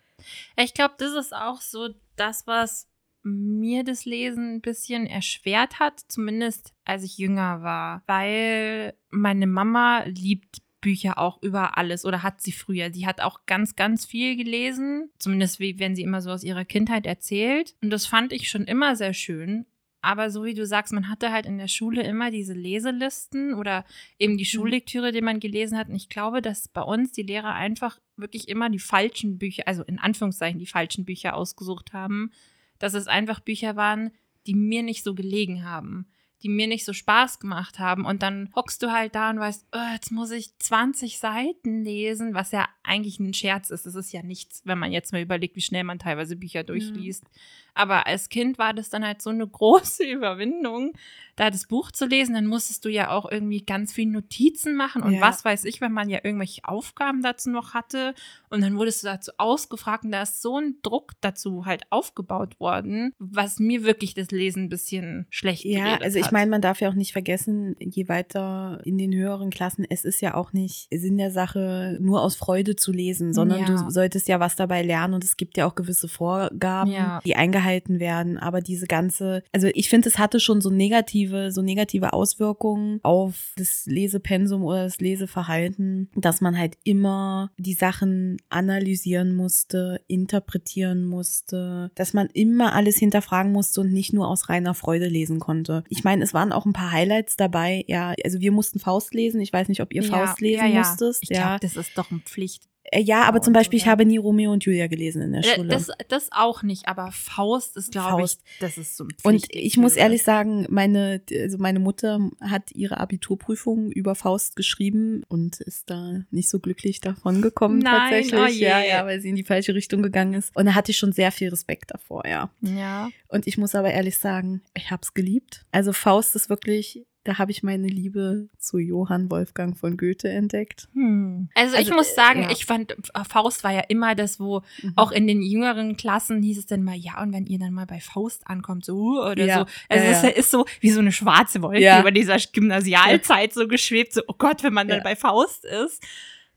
[0.57, 2.89] Ich glaube, das ist auch so das, was
[3.25, 10.05] mir das Lesen ein bisschen erschwert hat, zumindest als ich jünger war, weil meine Mama
[10.05, 12.91] liebt Bücher auch über alles oder hat sie früher.
[12.91, 16.65] Die hat auch ganz, ganz viel gelesen, zumindest wie wenn sie immer so aus ihrer
[16.65, 17.75] Kindheit erzählt.
[17.83, 19.67] Und das fand ich schon immer sehr schön.
[20.07, 23.85] Aber so wie du sagst, man hatte halt in der Schule immer diese Leselisten oder
[24.21, 24.49] eben die mhm.
[24.49, 25.88] Schullektüre, die man gelesen hat.
[25.88, 29.83] Und ich glaube, dass bei uns die Lehrer einfach wirklich immer die falschen Bücher, also
[29.83, 32.31] in Anführungszeichen die falschen Bücher ausgesucht haben.
[32.79, 34.12] Dass es einfach Bücher waren,
[34.47, 36.07] die mir nicht so gelegen haben
[36.42, 38.05] die mir nicht so Spaß gemacht haben.
[38.05, 42.35] Und dann hockst du halt da und weißt, oh, jetzt muss ich 20 Seiten lesen,
[42.35, 43.87] was ja eigentlich ein Scherz ist.
[43.87, 47.25] Das ist ja nichts, wenn man jetzt mal überlegt, wie schnell man teilweise Bücher durchliest.
[47.25, 47.40] Ja.
[47.77, 50.93] Aber als Kind war das dann halt so eine große Überwindung,
[51.37, 52.35] da das Buch zu lesen.
[52.35, 55.21] Dann musstest du ja auch irgendwie ganz viele Notizen machen und ja.
[55.21, 58.15] was weiß ich, wenn man ja irgendwelche Aufgaben dazu noch hatte.
[58.49, 62.59] Und dann wurdest du dazu ausgefragt und da ist so ein Druck dazu halt aufgebaut
[62.59, 66.81] worden, was mir wirklich das Lesen ein bisschen schlecht Ja, also ich meine, man darf
[66.81, 70.89] ja auch nicht vergessen, je weiter in den höheren Klassen, es ist ja auch nicht
[70.91, 73.67] Sinn der Sache, nur aus Freude zu lesen, sondern ja.
[73.67, 77.21] du solltest ja was dabei lernen und es gibt ja auch gewisse Vorgaben, ja.
[77.25, 77.66] die eingehalten
[77.99, 78.39] werden.
[78.39, 83.53] Aber diese ganze, also ich finde, es hatte schon so negative, so negative Auswirkungen auf
[83.57, 91.91] das Lesepensum oder das Leseverhalten, dass man halt immer die Sachen analysieren musste, interpretieren musste,
[91.95, 95.85] dass man immer alles hinterfragen musste und nicht nur aus reiner Freude lesen konnte.
[95.89, 97.85] Ich meine, es waren auch ein paar Highlights dabei.
[97.87, 99.41] Ja, also wir mussten Faust lesen.
[99.41, 100.79] Ich weiß nicht, ob ihr ja, Faust lesen ja, ja.
[100.81, 101.19] musstet.
[101.21, 102.69] Ich glaube, das ist doch eine Pflicht.
[102.92, 105.55] Äh, ja, aber zum Beispiel, ich habe nie Romeo und Julia gelesen in der äh,
[105.55, 105.68] Schule.
[105.68, 109.77] Das, das auch nicht, aber Faust ist, glaube ich, das ist so ein Und ich
[109.77, 115.90] muss ehrlich sagen, meine, also meine Mutter hat ihre Abiturprüfung über Faust geschrieben und ist
[115.90, 118.40] da nicht so glücklich davon gekommen Nein, tatsächlich.
[118.40, 120.55] Oh ja, ja, weil sie in die falsche Richtung gegangen ist.
[120.57, 122.51] Und da hatte ich schon sehr viel Respekt davor, ja.
[122.61, 123.09] Ja.
[123.29, 125.64] Und ich muss aber ehrlich sagen, ich habe es geliebt.
[125.72, 130.89] Also Faust ist wirklich da habe ich meine Liebe zu Johann Wolfgang von Goethe entdeckt.
[130.95, 131.49] Hm.
[131.55, 132.51] Also, also, ich muss sagen, ja.
[132.51, 132.97] ich fand,
[133.29, 134.93] Faust war ja immer das, wo mhm.
[134.97, 137.87] auch in den jüngeren Klassen hieß es dann mal, ja, und wenn ihr dann mal
[137.87, 139.59] bei Faust ankommt, so, uh, oder ja.
[139.59, 139.67] so.
[139.89, 143.67] Also ja, es ist, ist, so wie so eine schwarze Wolke über dieser Gymnasialzeit so
[143.67, 146.03] geschwebt, so, oh Gott, wenn man dann bei Faust ist.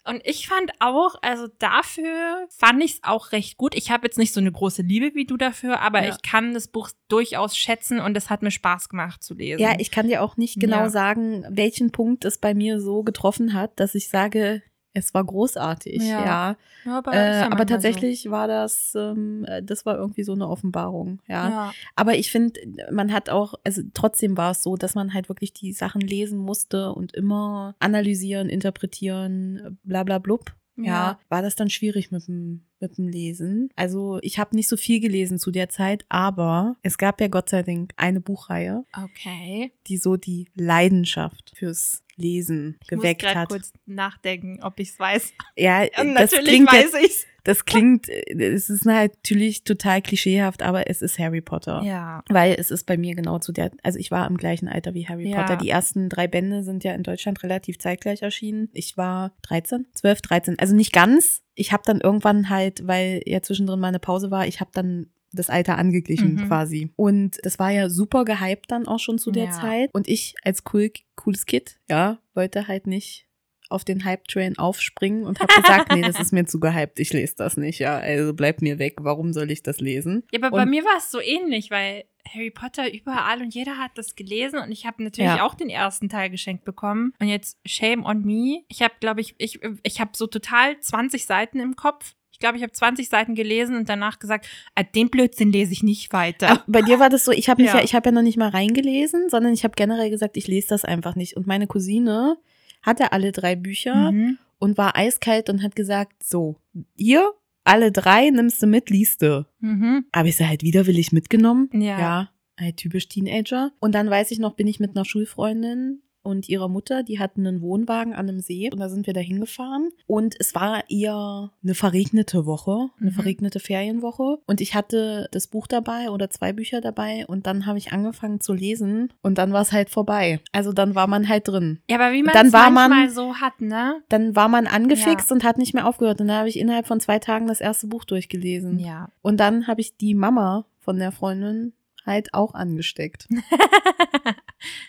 [0.10, 3.76] Und ich fand auch, also dafür fand ich es auch recht gut.
[3.76, 6.10] Ich habe jetzt nicht so eine große Liebe wie du dafür, aber ja.
[6.10, 9.62] ich kann das Buch durchaus schätzen und es hat mir Spaß gemacht zu lesen.
[9.62, 10.90] Ja, ich kann dir auch nicht genau ja.
[10.90, 16.02] sagen, welchen Punkt es bei mir so getroffen hat, dass ich sage, es war großartig,
[16.02, 16.26] ja.
[16.26, 16.58] ja.
[16.86, 18.32] ja aber, äh, aber tatsächlich so.
[18.32, 21.50] war das, ähm, äh, das war irgendwie so eine Offenbarung, ja.
[21.50, 21.74] ja.
[21.96, 22.60] Aber ich finde,
[22.92, 26.40] man hat auch, also trotzdem war es so, dass man halt wirklich die Sachen lesen
[26.40, 30.54] musste und immer analysieren, interpretieren, bla bla blub.
[30.84, 30.92] Ja.
[30.92, 33.70] ja, war das dann schwierig mit dem, mit dem Lesen.
[33.76, 37.50] Also ich habe nicht so viel gelesen zu der Zeit, aber es gab ja Gott
[37.50, 39.72] sei Dank eine Buchreihe, okay.
[39.88, 43.50] die so die Leidenschaft fürs Lesen ich geweckt muss hat.
[43.50, 45.34] kurz nachdenken, ob ich es weiß.
[45.56, 47.26] Ja, Und natürlich weiß ich's.
[47.50, 51.82] Das klingt, es ist natürlich total klischeehaft, aber es ist Harry Potter.
[51.84, 52.24] Ja.
[52.30, 55.08] Weil es ist bei mir genau zu der, also ich war im gleichen Alter wie
[55.08, 55.42] Harry ja.
[55.42, 55.58] Potter.
[55.58, 58.70] Die ersten drei Bände sind ja in Deutschland relativ zeitgleich erschienen.
[58.74, 60.60] Ich war 13, 12, 13.
[60.60, 61.42] Also nicht ganz.
[61.56, 65.08] Ich habe dann irgendwann halt, weil ja zwischendrin mal eine Pause war, ich habe dann
[65.34, 66.48] das Alter angeglichen mhm.
[66.48, 66.92] quasi.
[66.98, 69.52] Und das war ja super gehypt dann auch schon zu der ja.
[69.52, 69.90] Zeit.
[69.92, 73.26] Und ich als cool, cooles Kid, ja, wollte halt nicht
[73.70, 77.36] auf den Hype-Train aufspringen und habe gesagt, nee, das ist mir zu gehypt, ich lese
[77.38, 80.24] das nicht, ja, also bleib mir weg, warum soll ich das lesen?
[80.32, 83.78] Ja, aber und bei mir war es so ähnlich, weil Harry Potter überall und jeder
[83.78, 85.46] hat das gelesen und ich habe natürlich ja.
[85.46, 88.64] auch den ersten Teil geschenkt bekommen und jetzt Shame on Me.
[88.68, 92.56] Ich habe, glaube ich, ich, ich habe so total 20 Seiten im Kopf ich glaube,
[92.56, 96.48] ich habe 20 Seiten gelesen und danach gesagt, ah, den Blödsinn lese ich nicht weiter.
[96.52, 97.76] Ach, bei dir war das so, ich habe ja.
[97.76, 100.70] ja, ich habe ja noch nicht mal reingelesen, sondern ich habe generell gesagt, ich lese
[100.70, 101.36] das einfach nicht.
[101.36, 102.38] Und meine Cousine
[102.82, 104.38] hatte alle drei Bücher mhm.
[104.58, 106.58] und war eiskalt und hat gesagt, so,
[106.96, 107.32] hier,
[107.64, 109.46] alle drei nimmst du mit, liest du.
[109.60, 110.06] Mhm.
[110.12, 111.70] Aber ich sie halt widerwillig mitgenommen.
[111.74, 112.00] Ja.
[112.00, 113.72] Ja, halt typisch Teenager.
[113.80, 117.46] Und dann weiß ich noch, bin ich mit einer Schulfreundin und ihrer Mutter, die hatten
[117.46, 119.90] einen Wohnwagen an einem See und da sind wir da hingefahren.
[120.08, 123.16] Und es war eher eine verregnete Woche, eine mhm.
[123.16, 124.38] verregnete Ferienwoche.
[124.46, 128.40] Und ich hatte das Buch dabei oder zwei Bücher dabei und dann habe ich angefangen
[128.40, 130.40] zu lesen und dann war es halt vorbei.
[130.52, 131.80] Also dann war man halt drin.
[131.90, 134.02] Ja, aber wie man es manchmal man, so hat, ne?
[134.10, 135.36] Dann war man angefixt ja.
[135.36, 136.22] und hat nicht mehr aufgehört.
[136.22, 138.80] Und dann habe ich innerhalb von zwei Tagen das erste Buch durchgelesen.
[138.80, 139.10] Ja.
[139.22, 141.74] Und dann habe ich die Mama von der Freundin
[142.06, 143.28] halt auch angesteckt.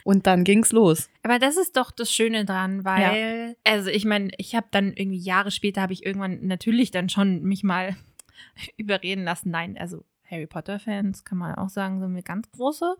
[0.05, 1.09] und dann ging's los.
[1.23, 3.55] Aber das ist doch das Schöne dran, weil, ja.
[3.65, 7.43] also ich meine, ich habe dann irgendwie Jahre später habe ich irgendwann natürlich dann schon
[7.43, 7.97] mich mal
[8.77, 9.51] überreden lassen.
[9.51, 12.97] Nein, also Harry Potter-Fans kann man auch sagen, sind wir ganz große.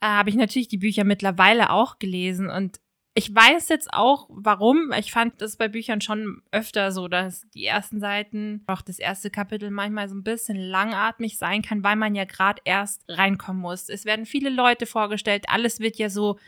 [0.00, 2.80] Äh, habe ich natürlich die Bücher mittlerweile auch gelesen und
[3.16, 4.92] ich weiß jetzt auch, warum.
[4.98, 9.30] Ich fand das bei Büchern schon öfter so, dass die ersten Seiten, auch das erste
[9.30, 13.88] Kapitel manchmal so ein bisschen langatmig sein kann, weil man ja gerade erst reinkommen muss.
[13.88, 16.38] Es werden viele Leute vorgestellt, alles wird ja so,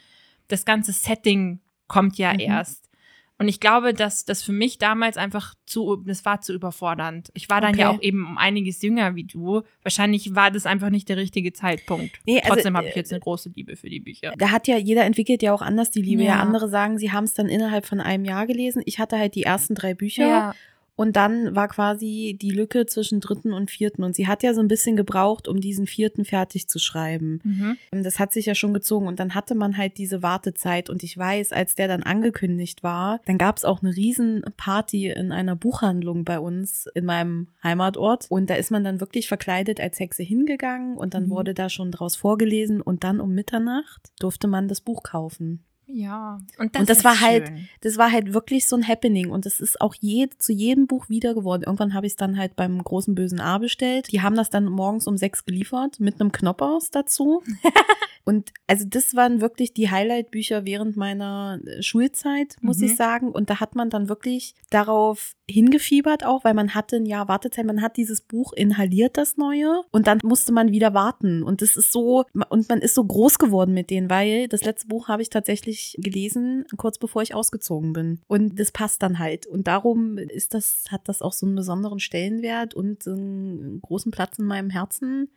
[0.48, 2.40] das ganze Setting kommt ja mhm.
[2.40, 2.90] erst.
[3.38, 7.30] Und ich glaube, dass das für mich damals einfach zu, das war zu überfordernd.
[7.34, 7.80] Ich war dann okay.
[7.80, 9.62] ja auch eben um einiges jünger wie du.
[9.82, 12.18] Wahrscheinlich war das einfach nicht der richtige Zeitpunkt.
[12.24, 14.32] Nee, also, Trotzdem habe ich jetzt eine große Liebe für die Bücher.
[14.38, 16.22] Da hat ja, jeder entwickelt ja auch anders die Liebe.
[16.22, 18.82] Ja, ja andere sagen, sie haben es dann innerhalb von einem Jahr gelesen.
[18.86, 20.26] Ich hatte halt die ersten drei Bücher.
[20.26, 20.54] Ja.
[20.96, 24.02] Und dann war quasi die Lücke zwischen dritten und vierten.
[24.02, 27.40] Und sie hat ja so ein bisschen gebraucht, um diesen vierten fertig zu schreiben.
[27.44, 28.02] Mhm.
[28.02, 29.06] Das hat sich ja schon gezogen.
[29.06, 30.88] Und dann hatte man halt diese Wartezeit.
[30.88, 35.08] Und ich weiß, als der dann angekündigt war, dann gab es auch eine riesen Party
[35.08, 38.26] in einer Buchhandlung bei uns in meinem Heimatort.
[38.30, 40.96] Und da ist man dann wirklich verkleidet als Hexe hingegangen.
[40.96, 41.30] Und dann mhm.
[41.30, 42.80] wurde da schon draus vorgelesen.
[42.80, 45.62] Und dann um Mitternacht durfte man das Buch kaufen.
[45.88, 47.56] Ja, und das, und das war halt, schön.
[47.56, 50.88] halt, das war halt wirklich so ein Happening und das ist auch je, zu jedem
[50.88, 51.62] Buch wieder geworden.
[51.64, 54.10] Irgendwann habe ich es dann halt beim großen bösen A bestellt.
[54.10, 57.42] Die haben das dann morgens um sechs geliefert mit einem Knoppers dazu.
[58.28, 62.86] und also das waren wirklich die Highlight-Bücher während meiner äh, Schulzeit, muss mhm.
[62.86, 63.30] ich sagen.
[63.30, 67.64] Und da hat man dann wirklich darauf hingefiebert auch, weil man hatte ein Jahr Wartezeit,
[67.66, 71.44] man hat dieses Buch inhaliert, das neue, und dann musste man wieder warten.
[71.44, 74.88] Und das ist so, und man ist so groß geworden mit denen, weil das letzte
[74.88, 78.20] Buch habe ich tatsächlich gelesen, kurz bevor ich ausgezogen bin.
[78.26, 79.46] Und das passt dann halt.
[79.46, 84.40] Und darum ist das, hat das auch so einen besonderen Stellenwert und einen großen Platz
[84.40, 85.28] in meinem Herzen.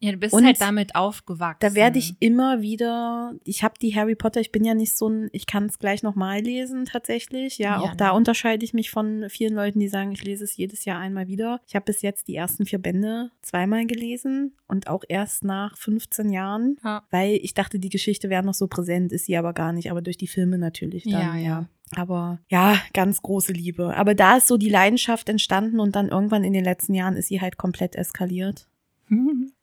[0.00, 1.58] Ja, du bist und halt damit aufgewachsen.
[1.60, 5.08] Da werde ich immer wieder, ich habe die Harry Potter, ich bin ja nicht so
[5.08, 7.58] ein, ich kann es gleich nochmal lesen tatsächlich.
[7.58, 7.96] Ja, ja auch ne.
[7.96, 11.26] da unterscheide ich mich von vielen Leuten, die sagen, ich lese es jedes Jahr einmal
[11.26, 11.60] wieder.
[11.66, 16.30] Ich habe bis jetzt die ersten vier Bände zweimal gelesen und auch erst nach 15
[16.30, 17.02] Jahren, ja.
[17.10, 20.00] weil ich dachte, die Geschichte wäre noch so präsent, ist sie aber gar nicht, aber
[20.00, 21.36] durch die Filme natürlich dann, ja.
[21.36, 21.68] ja.
[21.96, 23.96] Aber ja, ganz große Liebe.
[23.96, 27.28] Aber da ist so die Leidenschaft entstanden und dann irgendwann in den letzten Jahren ist
[27.28, 28.68] sie halt komplett eskaliert.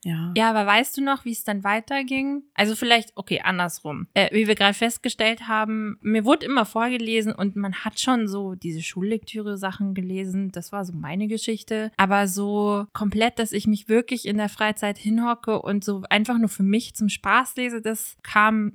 [0.03, 0.33] Ja.
[0.37, 2.43] Ja, aber weißt du noch, wie es dann weiterging?
[2.53, 4.07] Also vielleicht, okay, andersrum.
[4.13, 8.53] Äh, wie wir gerade festgestellt haben, mir wurde immer vorgelesen und man hat schon so
[8.53, 10.51] diese Schullektüre-Sachen gelesen.
[10.51, 11.91] Das war so meine Geschichte.
[11.97, 16.49] Aber so komplett, dass ich mich wirklich in der Freizeit hinhocke und so einfach nur
[16.49, 18.73] für mich zum Spaß lese, das kam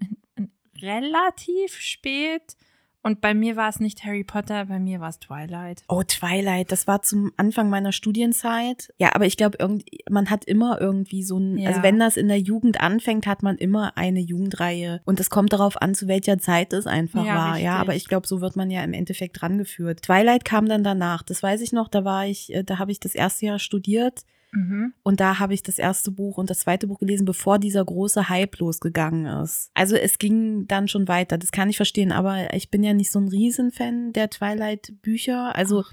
[0.83, 2.57] relativ spät.
[3.03, 5.83] Und bei mir war es nicht Harry Potter, bei mir war es Twilight.
[5.89, 8.93] Oh, Twilight, das war zum Anfang meiner Studienzeit.
[8.99, 9.57] Ja, aber ich glaube,
[10.11, 11.69] man hat immer irgendwie so ein, also ja.
[11.71, 15.01] also wenn das in der Jugend anfängt, hat man immer eine Jugendreihe.
[15.07, 17.49] Und es kommt darauf an, zu welcher Zeit es einfach ja, war.
[17.53, 17.65] Richtig.
[17.65, 20.03] Ja, aber ich glaube, so wird man ja im Endeffekt rangeführt.
[20.03, 21.23] Twilight kam dann danach.
[21.23, 24.25] Das weiß ich noch, da war ich, äh, da habe ich das erste Jahr studiert.
[24.53, 24.93] Mhm.
[25.03, 28.29] Und da habe ich das erste Buch und das zweite Buch gelesen, bevor dieser große
[28.29, 29.71] Hype losgegangen ist.
[29.75, 33.11] Also es ging dann schon weiter, das kann ich verstehen, aber ich bin ja nicht
[33.11, 35.55] so ein Riesenfan der Twilight-Bücher.
[35.55, 35.85] Also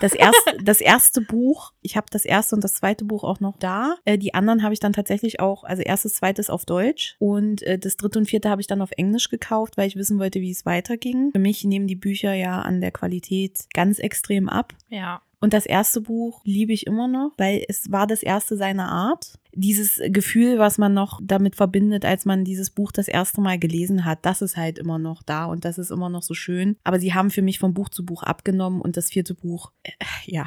[0.00, 3.56] Das erste, das erste Buch, ich habe das erste und das zweite Buch auch noch
[3.56, 3.96] da.
[4.04, 7.78] Äh, die anderen habe ich dann tatsächlich auch, also erstes, zweites auf Deutsch und äh,
[7.78, 10.50] das dritte und vierte habe ich dann auf Englisch gekauft, weil ich wissen wollte, wie
[10.50, 11.30] es weiterging.
[11.32, 14.74] Für mich nehmen die Bücher ja an der Qualität ganz extrem ab.
[14.88, 15.22] Ja.
[15.40, 19.34] Und das erste Buch liebe ich immer noch, weil es war das erste seiner Art.
[19.58, 24.04] Dieses Gefühl, was man noch damit verbindet, als man dieses Buch das erste Mal gelesen
[24.04, 26.76] hat, das ist halt immer noch da und das ist immer noch so schön.
[26.84, 29.92] Aber sie haben für mich von Buch zu Buch abgenommen und das vierte Buch, äh,
[30.26, 30.46] ja,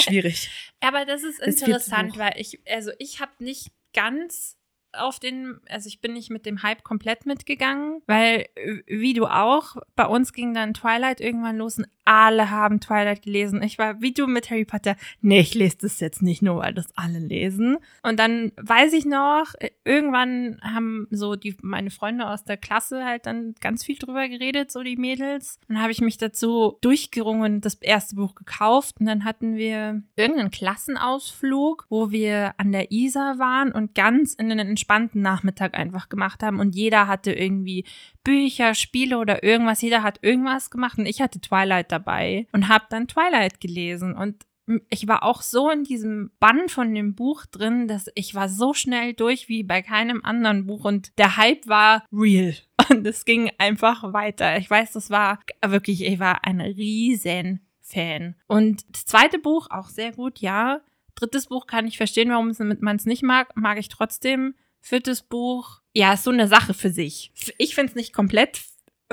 [0.00, 0.50] schwierig.
[0.80, 4.56] Aber das ist interessant, weil ich, also ich habe nicht ganz
[4.92, 8.46] auf den, also ich bin nicht mit dem Hype komplett mitgegangen, weil
[8.86, 13.62] wie du auch, bei uns ging dann Twilight irgendwann los und alle haben Twilight gelesen.
[13.62, 16.74] Ich war wie du mit Harry Potter, nee, ich lese das jetzt nicht nur, weil
[16.74, 17.78] das alle lesen.
[18.02, 23.26] Und dann weiß ich noch, irgendwann haben so die meine Freunde aus der Klasse halt
[23.26, 25.60] dann ganz viel drüber geredet, so die Mädels.
[25.68, 30.50] Dann habe ich mich dazu durchgerungen das erste Buch gekauft und dann hatten wir irgendeinen
[30.50, 36.42] Klassenausflug, wo wir an der Isar waren und ganz in den entspannten Nachmittag einfach gemacht
[36.42, 37.84] haben und jeder hatte irgendwie
[38.24, 42.86] Bücher, Spiele oder irgendwas, jeder hat irgendwas gemacht und ich hatte Twilight dabei und habe
[42.90, 44.44] dann Twilight gelesen und
[44.90, 48.74] ich war auch so in diesem Bann von dem Buch drin, dass ich war so
[48.74, 52.54] schnell durch wie bei keinem anderen Buch und der Hype war real
[52.90, 54.56] und es ging einfach weiter.
[54.56, 58.34] Ich weiß, das war wirklich, ich war ein riesen Fan.
[58.48, 60.80] Und das zweite Buch auch sehr gut, ja.
[61.14, 64.54] Drittes Buch kann ich verstehen, warum man es nicht mag, mag ich trotzdem.
[64.82, 67.32] Viertes Buch, ja, ist so eine Sache für sich.
[67.56, 68.60] Ich finde es nicht komplett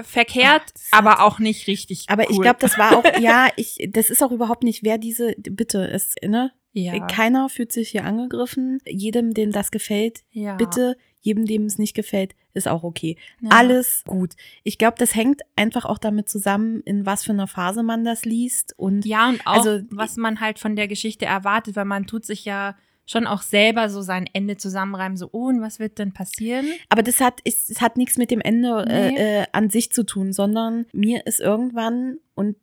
[0.01, 2.05] verkehrt, Ach, aber auch nicht richtig.
[2.08, 2.32] Aber cool.
[2.32, 5.79] ich glaube, das war auch, ja, ich, das ist auch überhaupt nicht, wer diese, bitte,
[5.79, 6.51] ist, ne?
[6.71, 7.08] Ja.
[7.08, 8.79] Keiner fühlt sich hier angegriffen.
[8.86, 10.55] Jedem, dem das gefällt, ja.
[10.55, 10.97] bitte.
[11.21, 13.17] Jedem, dem es nicht gefällt, ist auch okay.
[13.41, 13.49] Ja.
[13.51, 14.36] Alles gut.
[14.63, 18.23] Ich glaube, das hängt einfach auch damit zusammen, in was für einer Phase man das
[18.23, 22.08] liest und ja und auch also, was man halt von der Geschichte erwartet, weil man
[22.08, 22.77] tut sich ja
[23.10, 26.67] schon auch selber so sein Ende zusammenreimen, so, oh, und was wird denn passieren?
[26.89, 29.15] Aber das hat, ist, es hat nichts mit dem Ende nee.
[29.15, 32.56] äh, äh, an sich zu tun, sondern mir ist irgendwann und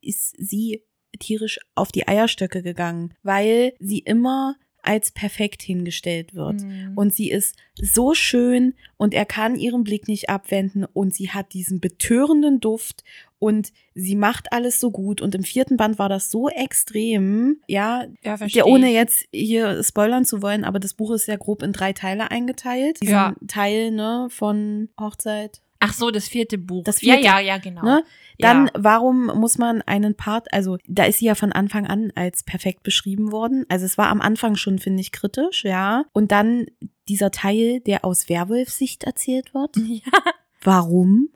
[0.00, 0.82] ist sie
[1.18, 6.62] tierisch auf die Eierstöcke gegangen, weil sie immer als perfekt hingestellt wird.
[6.62, 6.92] Mhm.
[6.96, 11.52] Und sie ist so schön und er kann ihren Blick nicht abwenden und sie hat
[11.52, 13.04] diesen betörenden Duft
[13.38, 15.20] und sie macht alles so gut.
[15.20, 20.24] Und im vierten Band war das so extrem, ja, ja der, ohne jetzt hier spoilern
[20.24, 23.02] zu wollen, aber das Buch ist sehr grob in drei Teile eingeteilt.
[23.02, 23.34] Diesen ja.
[23.48, 25.60] Teil, ne, von Hochzeit.
[25.84, 26.84] Ach so, das vierte Buch.
[26.84, 27.82] Das vierte, ja, ja, ja, genau.
[27.82, 28.04] Ne?
[28.38, 28.72] Dann, ja.
[28.78, 32.84] warum muss man einen Part, also da ist sie ja von Anfang an als perfekt
[32.84, 33.66] beschrieben worden.
[33.68, 36.04] Also es war am Anfang schon, finde ich, kritisch, ja.
[36.12, 36.66] Und dann
[37.08, 39.76] dieser Teil, der aus Werwolf-Sicht erzählt wird.
[39.92, 40.32] Ja.
[40.62, 41.28] Warum?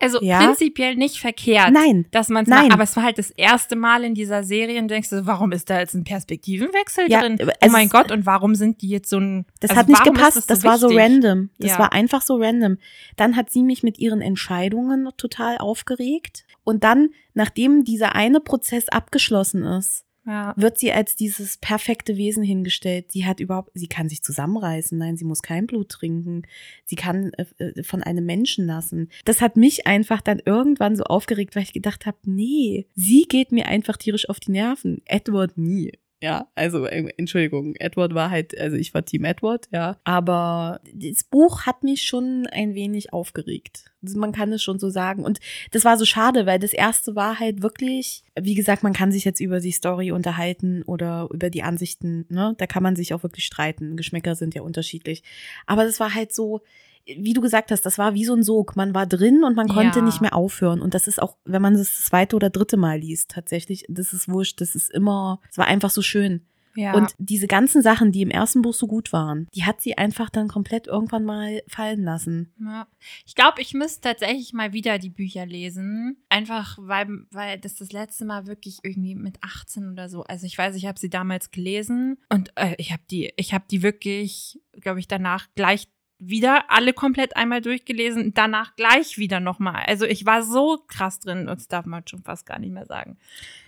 [0.00, 0.38] Also ja.
[0.38, 2.06] prinzipiell nicht verkehrt, Nein.
[2.10, 5.10] dass man macht, aber es war halt das erste Mal in dieser Serie und denkst
[5.10, 7.38] du, warum ist da jetzt ein Perspektivenwechsel ja, drin?
[7.40, 10.38] Oh mein Gott, und warum sind die jetzt so ein Das also hat nicht gepasst,
[10.38, 11.50] das, so das war so random.
[11.58, 11.78] Das ja.
[11.78, 12.78] war einfach so random.
[13.16, 18.88] Dann hat sie mich mit ihren Entscheidungen total aufgeregt und dann nachdem dieser eine Prozess
[18.88, 20.54] abgeschlossen ist, ja.
[20.56, 23.10] wird sie als dieses perfekte Wesen hingestellt.
[23.12, 24.96] Sie hat überhaupt, sie kann sich zusammenreißen.
[24.96, 26.42] Nein, sie muss kein Blut trinken.
[26.84, 29.10] Sie kann äh, äh, von einem Menschen lassen.
[29.24, 33.52] Das hat mich einfach dann irgendwann so aufgeregt, weil ich gedacht habe, nee, sie geht
[33.52, 35.02] mir einfach tierisch auf die Nerven.
[35.06, 35.92] Edward nie.
[36.22, 39.96] Ja, also äh, Entschuldigung, Edward war halt, also ich war Team Edward, ja.
[40.04, 43.90] Aber das Buch hat mich schon ein wenig aufgeregt.
[44.02, 45.24] Also man kann es schon so sagen.
[45.24, 49.12] Und das war so schade, weil das erste war halt wirklich, wie gesagt, man kann
[49.12, 52.54] sich jetzt über die Story unterhalten oder über die Ansichten, ne?
[52.58, 53.96] Da kann man sich auch wirklich streiten.
[53.96, 55.22] Geschmäcker sind ja unterschiedlich.
[55.66, 56.60] Aber das war halt so,
[57.06, 58.76] wie du gesagt hast, das war wie so ein Sog.
[58.76, 60.04] Man war drin und man konnte ja.
[60.04, 60.80] nicht mehr aufhören.
[60.80, 64.12] Und das ist auch, wenn man es das zweite oder dritte Mal liest, tatsächlich, das
[64.12, 64.60] ist wurscht.
[64.60, 66.46] Das ist immer, es war einfach so schön.
[66.76, 66.94] Ja.
[66.94, 70.30] Und diese ganzen Sachen, die im ersten Buch so gut waren, die hat sie einfach
[70.30, 72.52] dann komplett irgendwann mal fallen lassen.
[72.60, 72.86] Ja.
[73.26, 76.22] Ich glaube, ich müsste tatsächlich mal wieder die Bücher lesen.
[76.28, 80.22] Einfach, weil, weil das das letzte Mal wirklich irgendwie mit 18 oder so.
[80.22, 83.64] Also ich weiß, ich habe sie damals gelesen und äh, ich habe die, ich habe
[83.70, 85.88] die wirklich, glaube ich, danach gleich
[86.20, 89.84] wieder alle komplett einmal durchgelesen, danach gleich wieder nochmal.
[89.86, 93.16] Also ich war so krass drin, das darf man schon fast gar nicht mehr sagen.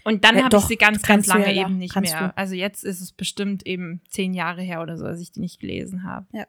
[0.05, 2.29] Und dann ja, habe ich sie ganz, ganz lange ja, eben nicht mehr.
[2.29, 2.37] Du.
[2.37, 5.61] Also jetzt ist es bestimmt eben zehn Jahre her oder so, als ich die nicht
[5.61, 6.27] gelesen habe.
[6.33, 6.47] Ja.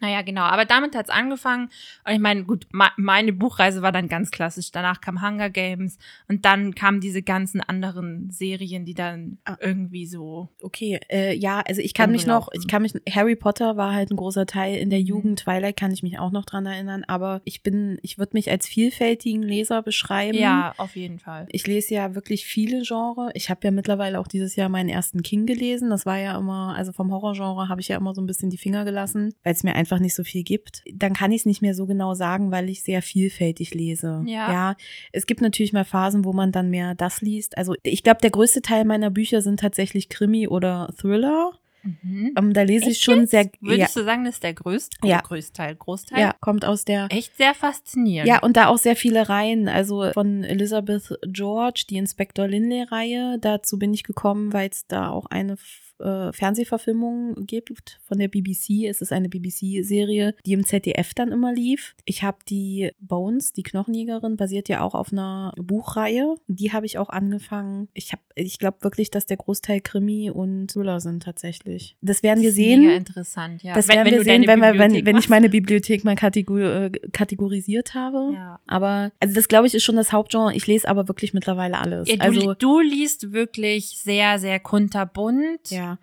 [0.00, 0.42] Naja, genau.
[0.42, 1.70] Aber damit hat's angefangen.
[2.04, 2.66] Und ich meine, gut,
[2.96, 4.70] meine Buchreise war dann ganz klassisch.
[4.72, 5.98] Danach kam Hunger Games
[6.28, 9.56] und dann kamen diese ganzen anderen Serien, die dann ah.
[9.60, 10.48] irgendwie so.
[10.60, 14.10] Okay, äh, ja, also ich kann mich noch, ich kann mich, Harry Potter war halt
[14.10, 15.06] ein großer Teil in der mhm.
[15.06, 15.38] Jugend.
[15.40, 17.04] Twilight kann ich mich auch noch dran erinnern.
[17.06, 20.36] Aber ich bin, ich würde mich als vielfältigen Leser beschreiben.
[20.36, 21.46] Ja, auf jeden Fall.
[21.50, 23.30] Ich lese ja wirklich viele Genre.
[23.34, 25.90] Ich habe ja mittlerweile auch dieses Jahr meinen ersten King gelesen.
[25.90, 28.58] Das war ja immer, also vom Horrorgenre habe ich ja immer so ein bisschen die
[28.58, 31.46] Finger gelassen, weil es mir einfach einfach nicht so viel gibt, dann kann ich es
[31.46, 34.22] nicht mehr so genau sagen, weil ich sehr vielfältig lese.
[34.26, 34.50] Ja.
[34.50, 34.76] ja.
[35.12, 37.58] Es gibt natürlich mal Phasen, wo man dann mehr das liest.
[37.58, 41.52] Also ich glaube, der größte Teil meiner Bücher sind tatsächlich Krimi oder Thriller.
[41.82, 42.32] Mhm.
[42.38, 43.32] Um, ähm, da lese Echt ich schon jetzt?
[43.32, 43.50] sehr.
[43.60, 44.00] Würdest ja.
[44.00, 45.20] du sagen, das ist der größte, ja.
[45.20, 46.18] Größteil, Großteil?
[46.18, 47.08] Ja, kommt aus der.
[47.10, 48.26] Echt sehr faszinierend.
[48.26, 49.68] Ja, und da auch sehr viele Reihen.
[49.68, 53.36] Also von Elizabeth George, die Inspector Linley-Reihe.
[53.38, 55.58] Dazu bin ich gekommen, weil es da auch eine
[55.98, 58.86] äh, Fernsehverfilmung gibt von der BBC.
[58.88, 61.94] Es ist eine BBC-Serie, die im ZDF dann immer lief.
[62.04, 66.34] Ich habe die Bones, die Knochenjägerin, basiert ja auch auf einer Buchreihe.
[66.46, 67.88] Die habe ich auch angefangen.
[67.94, 71.96] Ich habe, ich glaube wirklich, dass der Großteil Krimi und Thriller sind tatsächlich.
[72.00, 72.82] Das werden wir sehen.
[72.82, 73.74] Mega interessant, ja.
[73.74, 76.90] Das wenn, werden wir sehen, wenn, wir, wenn, wenn ich meine Bibliothek mal kategor äh,
[77.12, 78.32] kategorisiert habe.
[78.34, 78.60] Ja.
[78.66, 80.54] Aber also das glaube ich ist schon das Hauptgenre.
[80.54, 82.08] Ich lese aber wirklich mittlerweile alles.
[82.08, 85.70] Ja, du, also du liest wirklich sehr, sehr kunterbunt.
[85.70, 85.93] Ja.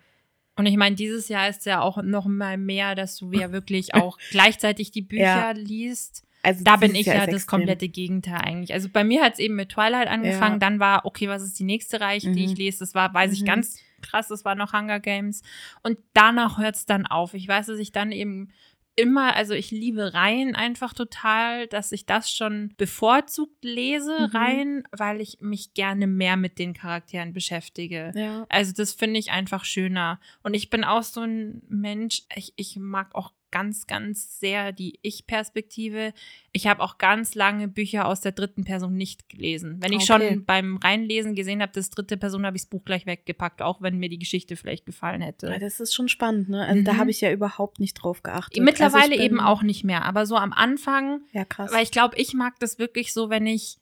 [0.56, 3.94] Und ich meine, dieses Jahr ist ja auch noch mal mehr, dass du ja wirklich
[3.94, 5.50] auch gleichzeitig die Bücher ja.
[5.52, 6.24] liest.
[6.44, 8.72] Also da bin ich ja das komplette Gegenteil eigentlich.
[8.72, 10.58] Also bei mir hat es eben mit Twilight angefangen, ja.
[10.58, 12.34] dann war, okay, was ist die nächste Reihe, mhm.
[12.34, 12.80] die ich lese?
[12.80, 13.36] Das war, weiß mhm.
[13.36, 15.42] ich ganz krass, das war noch Hunger Games.
[15.84, 17.34] Und danach hört es dann auf.
[17.34, 18.48] Ich weiß, dass ich dann eben
[18.94, 24.36] immer, also ich liebe Reihen einfach total, dass ich das schon bevorzugt lese, mhm.
[24.36, 28.12] Reihen, weil ich mich gerne mehr mit den Charakteren beschäftige.
[28.14, 28.46] Ja.
[28.48, 30.20] Also das finde ich einfach schöner.
[30.42, 34.98] Und ich bin auch so ein Mensch, ich, ich mag auch ganz, ganz sehr die
[35.02, 36.12] Ich-Perspektive.
[36.50, 39.76] Ich habe auch ganz lange Bücher aus der dritten Person nicht gelesen.
[39.80, 40.30] Wenn ich okay.
[40.30, 43.80] schon beim Reinlesen gesehen habe, das dritte Person, habe ich das Buch gleich weggepackt, auch
[43.80, 45.46] wenn mir die Geschichte vielleicht gefallen hätte.
[45.48, 46.66] Ja, das ist schon spannend, ne?
[46.66, 46.84] Also mhm.
[46.84, 48.62] da habe ich ja überhaupt nicht drauf geachtet.
[48.62, 51.20] Mittlerweile also eben auch nicht mehr, aber so am Anfang.
[51.32, 51.72] Ja, krass.
[51.72, 53.78] Weil ich glaube, ich mag das wirklich so, wenn ich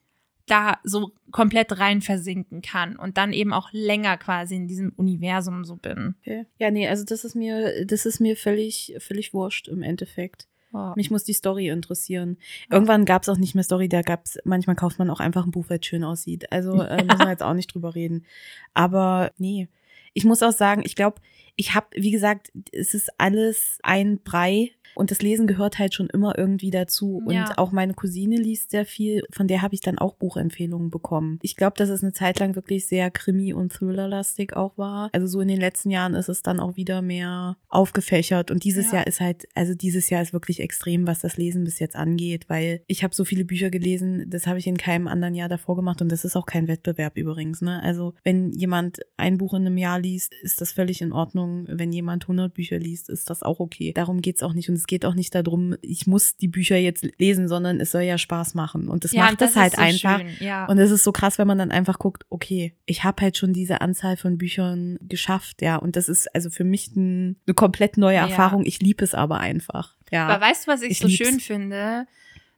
[0.51, 5.63] da so komplett rein versinken kann und dann eben auch länger quasi in diesem Universum
[5.63, 6.15] so bin.
[6.21, 6.45] Okay.
[6.59, 10.47] Ja, nee, also das ist mir, das ist mir völlig, völlig wurscht im Endeffekt.
[10.73, 10.93] Oh.
[10.95, 12.37] Mich muss die Story interessieren.
[12.69, 15.45] Irgendwann gab es auch nicht mehr Story, da gab es, manchmal kauft man auch einfach
[15.45, 16.51] ein Buch, weil es schön aussieht.
[16.51, 18.25] Also äh, müssen wir jetzt auch nicht drüber reden.
[18.73, 19.69] Aber nee,
[20.13, 21.21] ich muss auch sagen, ich glaube,
[21.61, 26.07] ich habe, wie gesagt, es ist alles ein Brei und das Lesen gehört halt schon
[26.07, 27.21] immer irgendwie dazu.
[27.25, 27.53] Und ja.
[27.57, 31.39] auch meine Cousine liest sehr viel, von der habe ich dann auch Buchempfehlungen bekommen.
[31.41, 35.09] Ich glaube, dass es eine Zeit lang wirklich sehr Krimi- und Thriller-lastig auch war.
[35.13, 38.51] Also so in den letzten Jahren ist es dann auch wieder mehr aufgefächert.
[38.51, 38.97] Und dieses ja.
[38.97, 42.45] Jahr ist halt, also dieses Jahr ist wirklich extrem, was das Lesen bis jetzt angeht,
[42.49, 45.75] weil ich habe so viele Bücher gelesen, das habe ich in keinem anderen Jahr davor
[45.75, 47.61] gemacht und das ist auch kein Wettbewerb übrigens.
[47.61, 47.81] Ne?
[47.81, 51.50] Also wenn jemand ein Buch in einem Jahr liest, ist das völlig in Ordnung.
[51.67, 53.93] Wenn jemand 100 Bücher liest, ist das auch okay.
[53.93, 54.69] Darum geht's auch nicht.
[54.69, 58.03] Und es geht auch nicht darum, ich muss die Bücher jetzt lesen, sondern es soll
[58.03, 58.87] ja Spaß machen.
[58.87, 60.21] Und das ja, macht das, halt so einfach.
[60.39, 60.65] ja.
[60.65, 63.53] Und es ist so krass, wenn man dann einfach guckt, okay, ich habe halt schon
[63.53, 65.75] diese Anzahl von Büchern geschafft, ja.
[65.75, 68.65] Und das ist also für mich ein, eine komplett neue Erfahrung.
[68.65, 69.95] Ich liebe es aber einfach.
[70.11, 70.27] Ja.
[70.27, 71.17] Aber weißt du, was ich, ich so lieb's.
[71.17, 72.07] schön finde?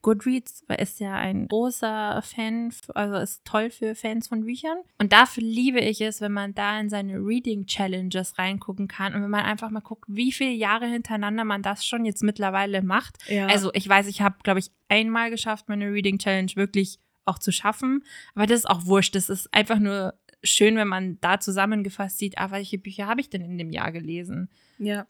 [0.04, 4.78] Goodreads ist ja ein großer Fan, also ist toll für Fans von Büchern.
[5.00, 9.24] Und dafür liebe ich es, wenn man da in seine Reading Challenges reingucken kann und
[9.24, 13.18] wenn man einfach mal guckt, wie viele Jahre hintereinander man das schon jetzt mittlerweile macht.
[13.30, 13.48] Ja.
[13.48, 17.54] Also ich weiß, ich habe, glaube ich, einmal geschafft, meine Reading Challenge wirklich auch zu
[17.54, 18.04] schaffen.
[18.36, 19.16] Aber das ist auch wurscht.
[19.16, 23.30] Das ist einfach nur schön, wenn man da zusammengefasst sieht, ah, welche Bücher habe ich
[23.30, 24.50] denn in dem Jahr gelesen?
[24.78, 25.08] Ja.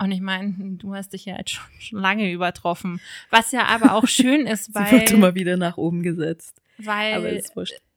[0.00, 3.00] Und ich meine, du hast dich ja jetzt schon, schon lange übertroffen.
[3.28, 4.86] Was ja aber auch schön ist, weil.
[4.86, 6.60] Sie wird immer wieder nach oben gesetzt.
[6.78, 7.42] Weil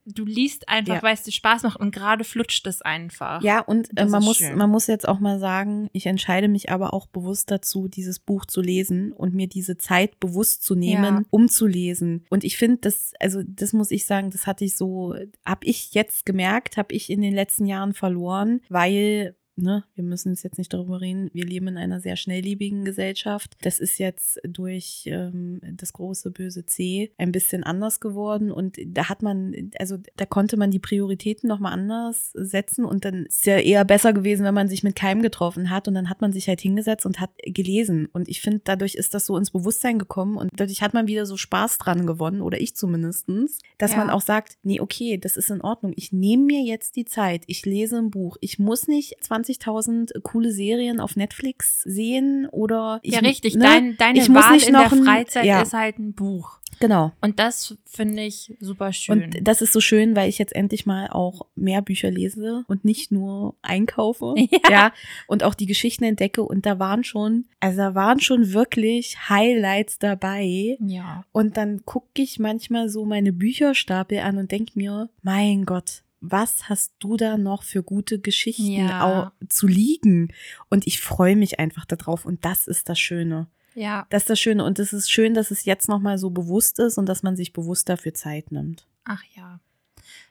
[0.06, 1.04] du liest einfach, ja.
[1.04, 3.42] weil es dir Spaß macht und gerade flutscht es einfach.
[3.42, 6.94] Ja, und äh, man muss, man muss jetzt auch mal sagen, ich entscheide mich aber
[6.94, 11.24] auch bewusst dazu, dieses Buch zu lesen und mir diese Zeit bewusst zu nehmen, ja.
[11.30, 12.26] um zu lesen.
[12.30, 15.94] Und ich finde, das, also das muss ich sagen, das hatte ich so, habe ich
[15.94, 20.74] jetzt gemerkt, habe ich in den letzten Jahren verloren, weil ne, wir müssen jetzt nicht
[20.74, 23.56] darüber reden, wir leben in einer sehr schnelllebigen Gesellschaft.
[23.62, 28.52] Das ist jetzt durch ähm, das große böse C ein bisschen anders geworden.
[28.52, 32.86] Und da hat man, also da konnte man die Prioritäten nochmal anders setzen.
[32.86, 35.88] Und dann ist ja eher besser gewesen, wenn man sich mit Keim getroffen hat.
[35.88, 38.08] Und dann hat man sich halt hingesetzt und hat gelesen.
[38.12, 40.38] Und ich finde, dadurch ist das so ins Bewusstsein gekommen.
[40.38, 43.98] Und dadurch hat man wieder so Spaß dran gewonnen oder ich zumindestens, dass ja.
[43.98, 47.44] man auch sagt, nee, okay, das ist in Ordnung, ich nehme mir jetzt die Zeit,
[47.48, 53.00] ich lese ein Buch, ich muss nicht 20 20.000 coole Serien auf Netflix sehen oder
[53.04, 53.56] ich, Ja, richtig.
[53.56, 55.62] Ne, Dein, deine ich Wahl in der Freizeit ja.
[55.62, 56.60] ist halt ein Buch.
[56.80, 57.12] Genau.
[57.22, 59.24] Und das finde ich super schön.
[59.24, 62.86] Und das ist so schön, weil ich jetzt endlich mal auch mehr Bücher lese und
[62.86, 64.36] nicht nur einkaufe.
[64.54, 64.70] Ja.
[64.70, 64.94] ja.
[65.28, 66.44] Und auch die Geschichten entdecke.
[66.44, 70.78] Und da waren schon, also da waren schon wirklich Highlights dabei.
[70.80, 71.26] Ja.
[71.32, 76.70] Und dann gucke ich manchmal so meine Bücherstapel an und denke mir, mein Gott, was
[76.70, 79.34] hast du da noch für gute Geschichten ja.
[79.50, 80.34] zu liegen?
[80.70, 82.24] Und ich freue mich einfach darauf.
[82.26, 83.48] Und das ist das Schöne.
[83.76, 84.08] Ja.
[84.10, 84.64] Das ist das Schöne.
[84.64, 87.52] Und es ist schön, dass es jetzt nochmal so bewusst ist und dass man sich
[87.52, 88.88] bewusst dafür Zeit nimmt.
[89.04, 89.60] Ach ja.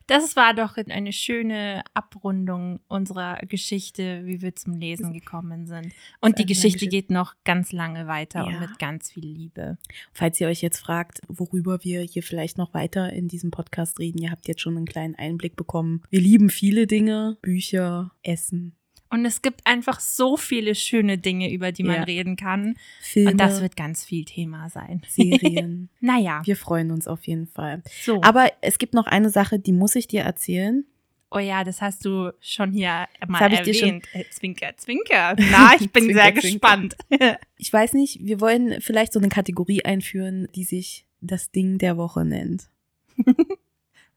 [0.07, 5.93] Das war doch eine schöne Abrundung unserer Geschichte, wie wir zum Lesen gekommen sind.
[6.21, 8.47] Und die Geschichte, Geschichte, geht noch ganz lange weiter ja.
[8.47, 9.79] und mit ganz viel Liebe.
[10.13, 14.19] Falls ihr euch jetzt fragt, worüber wir hier vielleicht noch weiter in diesem Podcast reden,
[14.19, 16.03] ihr habt jetzt schon einen kleinen Einblick bekommen.
[16.11, 18.77] Wir lieben viele Dinge, Bücher, Essen,
[19.13, 22.03] und es gibt einfach so viele schöne Dinge, über die man ja.
[22.05, 22.77] reden kann.
[23.03, 25.03] Filme, und das wird ganz viel Thema sein.
[25.09, 25.91] Serien.
[26.01, 26.41] naja.
[26.45, 27.83] Wir freuen uns auf jeden Fall.
[28.03, 28.23] So.
[28.23, 30.87] Aber es gibt noch eine Sache, die muss ich dir erzählen.
[31.31, 34.07] Oh ja, das hast du schon hier mal erwähnt.
[34.15, 35.37] Äh, zwinker, zwinker.
[35.51, 36.97] Na, ich bin zwinker, sehr gespannt.
[37.59, 41.99] ich weiß nicht, wir wollen vielleicht so eine Kategorie einführen, die sich das Ding der
[41.99, 42.71] Woche nennt.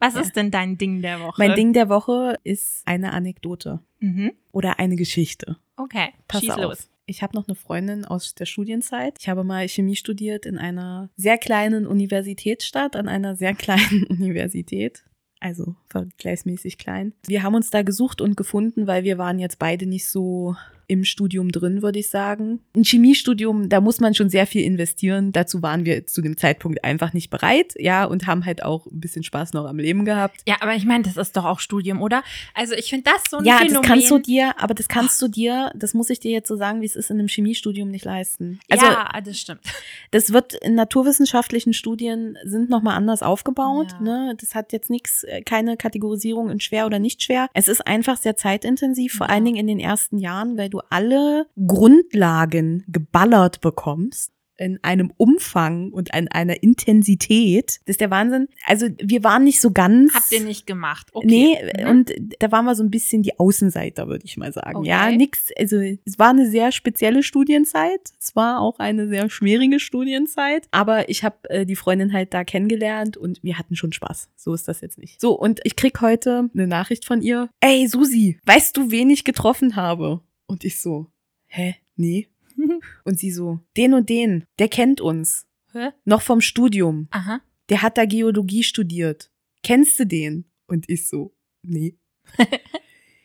[0.05, 1.35] Was ist denn dein Ding der Woche?
[1.37, 4.31] Mein Ding der Woche ist eine Anekdote mhm.
[4.51, 5.57] oder eine Geschichte.
[5.77, 6.61] Okay, Pass schieß auf.
[6.61, 6.89] los.
[7.07, 9.17] Ich habe noch eine Freundin aus der Studienzeit.
[9.19, 15.03] Ich habe mal Chemie studiert in einer sehr kleinen Universitätsstadt, an einer sehr kleinen Universität.
[15.39, 17.13] Also vergleichsmäßig klein.
[17.27, 20.55] Wir haben uns da gesucht und gefunden, weil wir waren jetzt beide nicht so
[20.87, 22.59] im Studium drin, würde ich sagen.
[22.75, 25.31] Ein Chemiestudium, da muss man schon sehr viel investieren.
[25.31, 28.99] Dazu waren wir zu dem Zeitpunkt einfach nicht bereit, ja, und haben halt auch ein
[28.99, 30.41] bisschen Spaß noch am Leben gehabt.
[30.47, 32.23] Ja, aber ich meine, das ist doch auch Studium, oder?
[32.53, 33.73] Also ich finde das so ein ja, Phänomen.
[33.73, 36.47] Ja, das kannst du dir, aber das kannst du dir, das muss ich dir jetzt
[36.47, 38.59] so sagen, wie es ist in einem Chemiestudium nicht leisten.
[38.69, 39.61] Also, ja, das stimmt.
[40.11, 43.87] Das wird in naturwissenschaftlichen Studien sind nochmal anders aufgebaut.
[43.93, 44.01] Ja.
[44.01, 44.37] Ne?
[44.39, 47.49] Das hat jetzt nichts, äh, keine Kategorisierung in schwer oder nicht schwer.
[47.53, 51.47] Es ist einfach sehr zeitintensiv, vor allen Dingen in den ersten Jahren, weil du alle
[51.55, 57.79] Grundlagen geballert bekommst in einem Umfang und in einer Intensität.
[57.85, 58.47] Das ist der Wahnsinn.
[58.65, 60.13] Also wir waren nicht so ganz.
[60.13, 61.09] Habt ihr nicht gemacht?
[61.13, 61.27] Okay.
[61.27, 61.89] Nee, mhm.
[61.89, 64.77] und da waren wir so ein bisschen die Außenseiter, würde ich mal sagen.
[64.77, 64.89] Okay.
[64.89, 65.49] Ja, nix.
[65.57, 68.11] Also es war eine sehr spezielle Studienzeit.
[68.19, 70.67] Es war auch eine sehr schwierige Studienzeit.
[70.71, 74.29] Aber ich habe äh, die Freundin halt da kennengelernt und wir hatten schon Spaß.
[74.35, 75.19] So ist das jetzt nicht.
[75.19, 77.49] So, und ich krieg heute eine Nachricht von ihr.
[77.59, 80.21] Ey, Susi, weißt du, wen ich getroffen habe?
[80.47, 81.11] Und ich so,
[81.47, 81.75] hä?
[81.95, 82.29] Nee.
[83.03, 85.45] Und sie so, den und den, der kennt uns.
[85.73, 85.89] Hä?
[86.05, 87.07] Noch vom Studium.
[87.11, 87.41] Aha.
[87.69, 89.29] Der hat da Geologie studiert.
[89.61, 90.45] Kennst du den?
[90.67, 91.97] Und ich so, nee.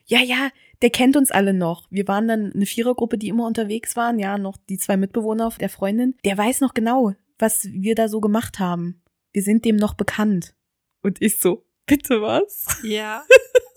[0.07, 0.51] ja, ja,
[0.83, 1.87] der kennt uns alle noch.
[1.91, 4.19] Wir waren dann eine Vierergruppe, die immer unterwegs waren.
[4.19, 6.17] Ja, noch die zwei Mitbewohner der Freundin.
[6.25, 9.03] Der weiß noch genau, was wir da so gemacht haben.
[9.33, 10.55] Wir sind dem noch bekannt.
[11.03, 12.67] Und ich so, bitte was?
[12.83, 13.25] Ja.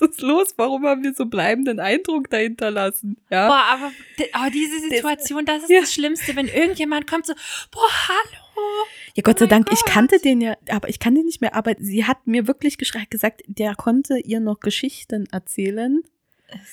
[0.00, 0.54] was ist los?
[0.56, 3.16] Warum haben wir so bleibenden Eindruck dahinter lassen?
[3.30, 3.48] Ja.
[3.48, 3.92] Boah, aber
[4.34, 5.80] oh, diese Situation, das ist ja.
[5.80, 7.34] das Schlimmste, wenn irgendjemand kommt so,
[7.70, 8.86] boah, hallo.
[9.14, 9.78] Ja, Gott oh sei Dank, Gott.
[9.78, 12.78] ich kannte den ja, aber ich kann den nicht mehr, aber sie hat mir wirklich
[12.78, 16.02] gesagt, der konnte ihr noch Geschichten erzählen.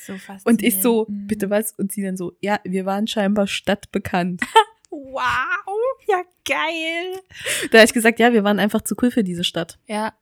[0.05, 0.13] So
[0.45, 1.28] und ich so, mhm.
[1.28, 1.74] bitte was?
[1.74, 4.41] Und sie dann so, ja, wir waren scheinbar stadtbekannt.
[4.89, 5.24] wow,
[6.07, 7.19] ja geil.
[7.71, 9.80] Da habe ich gesagt, ja, wir waren einfach zu cool für diese Stadt.
[9.88, 10.13] Ja.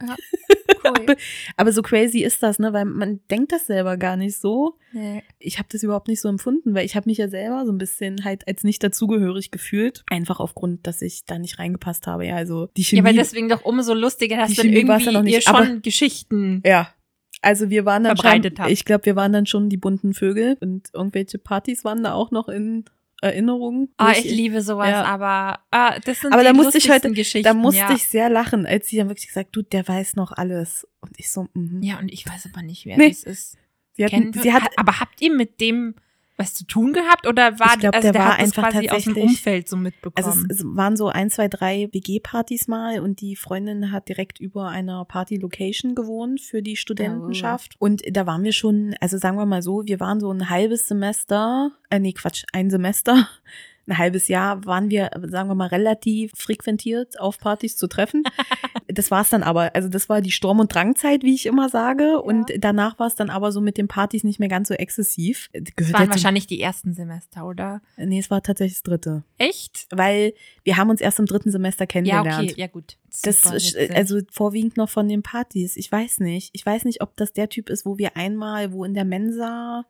[0.00, 0.16] Ja,
[0.84, 0.92] cool.
[1.06, 1.16] aber,
[1.56, 2.72] aber, so crazy ist das, ne?
[2.72, 4.76] Weil man denkt das selber gar nicht so.
[4.92, 5.22] Nee.
[5.38, 7.78] Ich habe das überhaupt nicht so empfunden, weil ich habe mich ja selber so ein
[7.78, 10.04] bisschen halt als nicht dazugehörig gefühlt.
[10.08, 12.26] Einfach aufgrund, dass ich da nicht reingepasst habe.
[12.26, 13.02] Ja, also die Chemie.
[13.02, 15.76] Ja, aber deswegen doch umso lustiger, dass dann irgendwie ja noch nicht, ihr schon aber,
[15.80, 16.62] Geschichten.
[16.64, 16.92] Ja.
[17.40, 20.88] Also wir waren dann schon, ich glaube, wir waren dann schon die bunten Vögel und
[20.92, 22.84] irgendwelche Partys waren da auch noch in
[23.20, 23.92] Erinnerungen.
[23.96, 25.04] Ah, ich, ich, liebe sowas, ja.
[25.04, 27.44] aber ah, das sind aber die da musste ich heute, Geschichten.
[27.44, 27.94] Da musste ja.
[27.94, 30.86] ich sehr lachen, als sie dann wirklich gesagt, du, der weiß noch alles.
[31.00, 31.82] Und ich so, mhm.
[31.82, 33.08] Ja, und ich weiß aber nicht, wer nee.
[33.08, 33.58] das ist.
[33.94, 35.96] Sie, hatten, sie hat, aber habt ihr mit dem
[36.38, 39.04] was zu tun gehabt oder war ich glaub, also der, der war einfach quasi aus
[39.04, 40.24] dem Umfeld so mitbekommen?
[40.24, 44.38] Also es, es waren so ein, zwei, drei WG-Partys mal und die Freundin hat direkt
[44.38, 47.74] über einer Party-Location gewohnt für die Studentenschaft.
[47.80, 47.86] Oh.
[47.86, 50.86] Und da waren wir schon, also sagen wir mal so, wir waren so ein halbes
[50.86, 53.28] Semester, äh nee, Quatsch, ein Semester
[53.88, 58.22] ein halbes Jahr waren wir, sagen wir mal, relativ frequentiert auf Partys zu treffen.
[58.88, 59.74] das war es dann aber.
[59.74, 62.04] Also das war die Sturm- und Drangzeit, wie ich immer sage.
[62.04, 62.16] Ja.
[62.16, 65.48] Und danach war es dann aber so mit den Partys nicht mehr ganz so exzessiv.
[65.52, 67.80] Gehört das waren wahrscheinlich die ersten Semester, oder?
[67.96, 69.24] Nee, es war tatsächlich das dritte.
[69.38, 69.86] Echt?
[69.90, 70.34] Weil
[70.64, 72.26] wir haben uns erst im dritten Semester kennengelernt.
[72.28, 72.96] Ja, okay, ja gut.
[73.22, 75.76] Das ist also vorwiegend noch von den Partys.
[75.76, 76.50] Ich weiß nicht.
[76.52, 79.84] Ich weiß nicht, ob das der Typ ist, wo wir einmal, wo in der Mensa,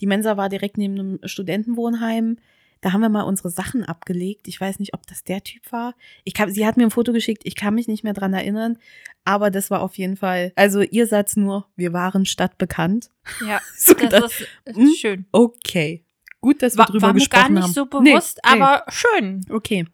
[0.00, 2.38] die Mensa war direkt neben einem Studentenwohnheim,
[2.80, 4.48] da haben wir mal unsere Sachen abgelegt.
[4.48, 5.94] Ich weiß nicht, ob das der Typ war.
[6.24, 7.42] Ich kann, sie hat mir ein Foto geschickt.
[7.44, 8.78] Ich kann mich nicht mehr dran erinnern.
[9.24, 10.52] Aber das war auf jeden Fall.
[10.56, 13.10] Also ihr Satz nur, wir waren stadtbekannt.
[13.46, 15.26] Ja, so das gedacht, ist hm, schön.
[15.32, 16.04] Okay.
[16.40, 17.54] Gut, dass wir war, drüber war gesprochen haben.
[17.54, 18.92] War gar nicht so bewusst, nee, aber nee.
[18.92, 19.46] schön.
[19.50, 19.86] Okay.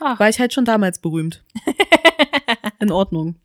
[0.00, 0.18] Ach.
[0.18, 1.44] War ich halt schon damals berühmt.
[2.80, 3.36] In Ordnung.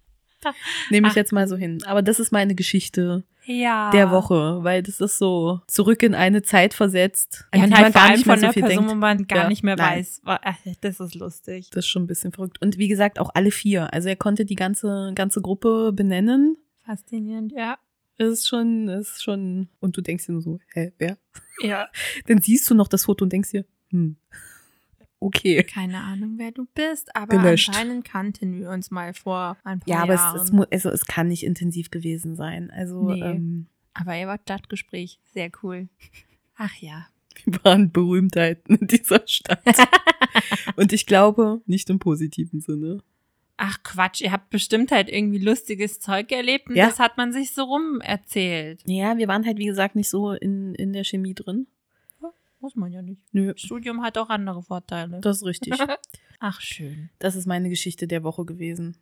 [0.89, 1.17] Nehme ich Ach.
[1.17, 1.79] jetzt mal so hin.
[1.85, 3.91] Aber das ist meine Geschichte ja.
[3.91, 7.83] der Woche, weil das ist so zurück in eine Zeit versetzt, an ja, die halt
[7.83, 8.91] man gar nicht mehr so viel Person, denkt.
[8.91, 9.99] wo man gar ja, nicht mehr nein.
[9.99, 10.21] weiß.
[10.81, 11.69] Das ist lustig.
[11.71, 12.61] Das ist schon ein bisschen verrückt.
[12.61, 13.93] Und wie gesagt, auch alle vier.
[13.93, 16.57] Also er konnte die ganze, ganze Gruppe benennen.
[16.85, 17.77] Faszinierend, ja.
[18.17, 19.69] Ist schon, ist schon.
[19.79, 21.17] Und du denkst dir nur so, hä, wer?
[21.61, 21.87] Ja.
[22.27, 24.17] Dann siehst du noch das Foto und denkst dir, hm,
[25.23, 25.63] okay.
[25.63, 27.69] Keine Ahnung, wer du bist, aber Gelöscht.
[27.69, 30.09] anscheinend kannten wir uns mal vor ein paar ja, Jahren.
[30.09, 32.71] Ja, aber es, es, also, es kann nicht intensiv gewesen sein.
[32.71, 33.21] Also, nee.
[33.21, 35.19] ähm, aber ihr wart Stadtgespräch.
[35.33, 35.87] Sehr cool.
[36.55, 37.07] Ach ja.
[37.45, 39.63] Wir waren Berühmtheiten in dieser Stadt.
[40.75, 42.99] Und ich glaube, nicht im positiven Sinne.
[43.57, 46.87] Ach Quatsch, ihr habt bestimmt halt irgendwie lustiges Zeug erlebt und ja.
[46.87, 48.81] das hat man sich so rum erzählt.
[48.87, 51.67] Ja, wir waren halt, wie gesagt, nicht so in, in der Chemie drin.
[52.63, 53.21] Muss man ja nicht.
[53.33, 53.51] Nö.
[53.57, 55.19] Studium hat auch andere Vorteile.
[55.19, 55.73] Das ist richtig.
[56.39, 57.09] Ach, schön.
[57.19, 58.95] Das ist meine Geschichte der Woche gewesen.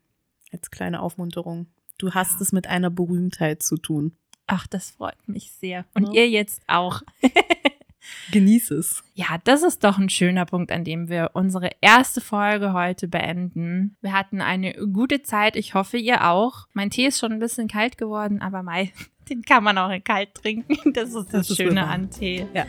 [0.51, 1.67] Als kleine Aufmunterung.
[1.99, 2.41] Du hast ja.
[2.41, 4.17] es mit einer Berühmtheit zu tun.
[4.47, 5.85] Ach, das freut mich sehr.
[5.93, 6.23] Und ja.
[6.23, 7.03] ihr jetzt auch.
[8.31, 9.03] Genieß es.
[9.13, 13.95] Ja, das ist doch ein schöner Punkt, an dem wir unsere erste Folge heute beenden.
[14.01, 15.55] Wir hatten eine gute Zeit.
[15.55, 16.67] Ich hoffe, ihr auch.
[16.73, 18.91] Mein Tee ist schon ein bisschen kalt geworden, aber Mai,
[19.29, 20.93] den kann man auch kalt trinken.
[20.93, 22.47] Das ist das, das Schöne an Tee.
[22.55, 22.65] Ja.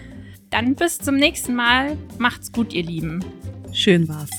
[0.53, 1.97] Dann bis zum nächsten Mal.
[2.19, 3.25] Macht's gut, ihr Lieben.
[3.73, 4.31] Schön war's.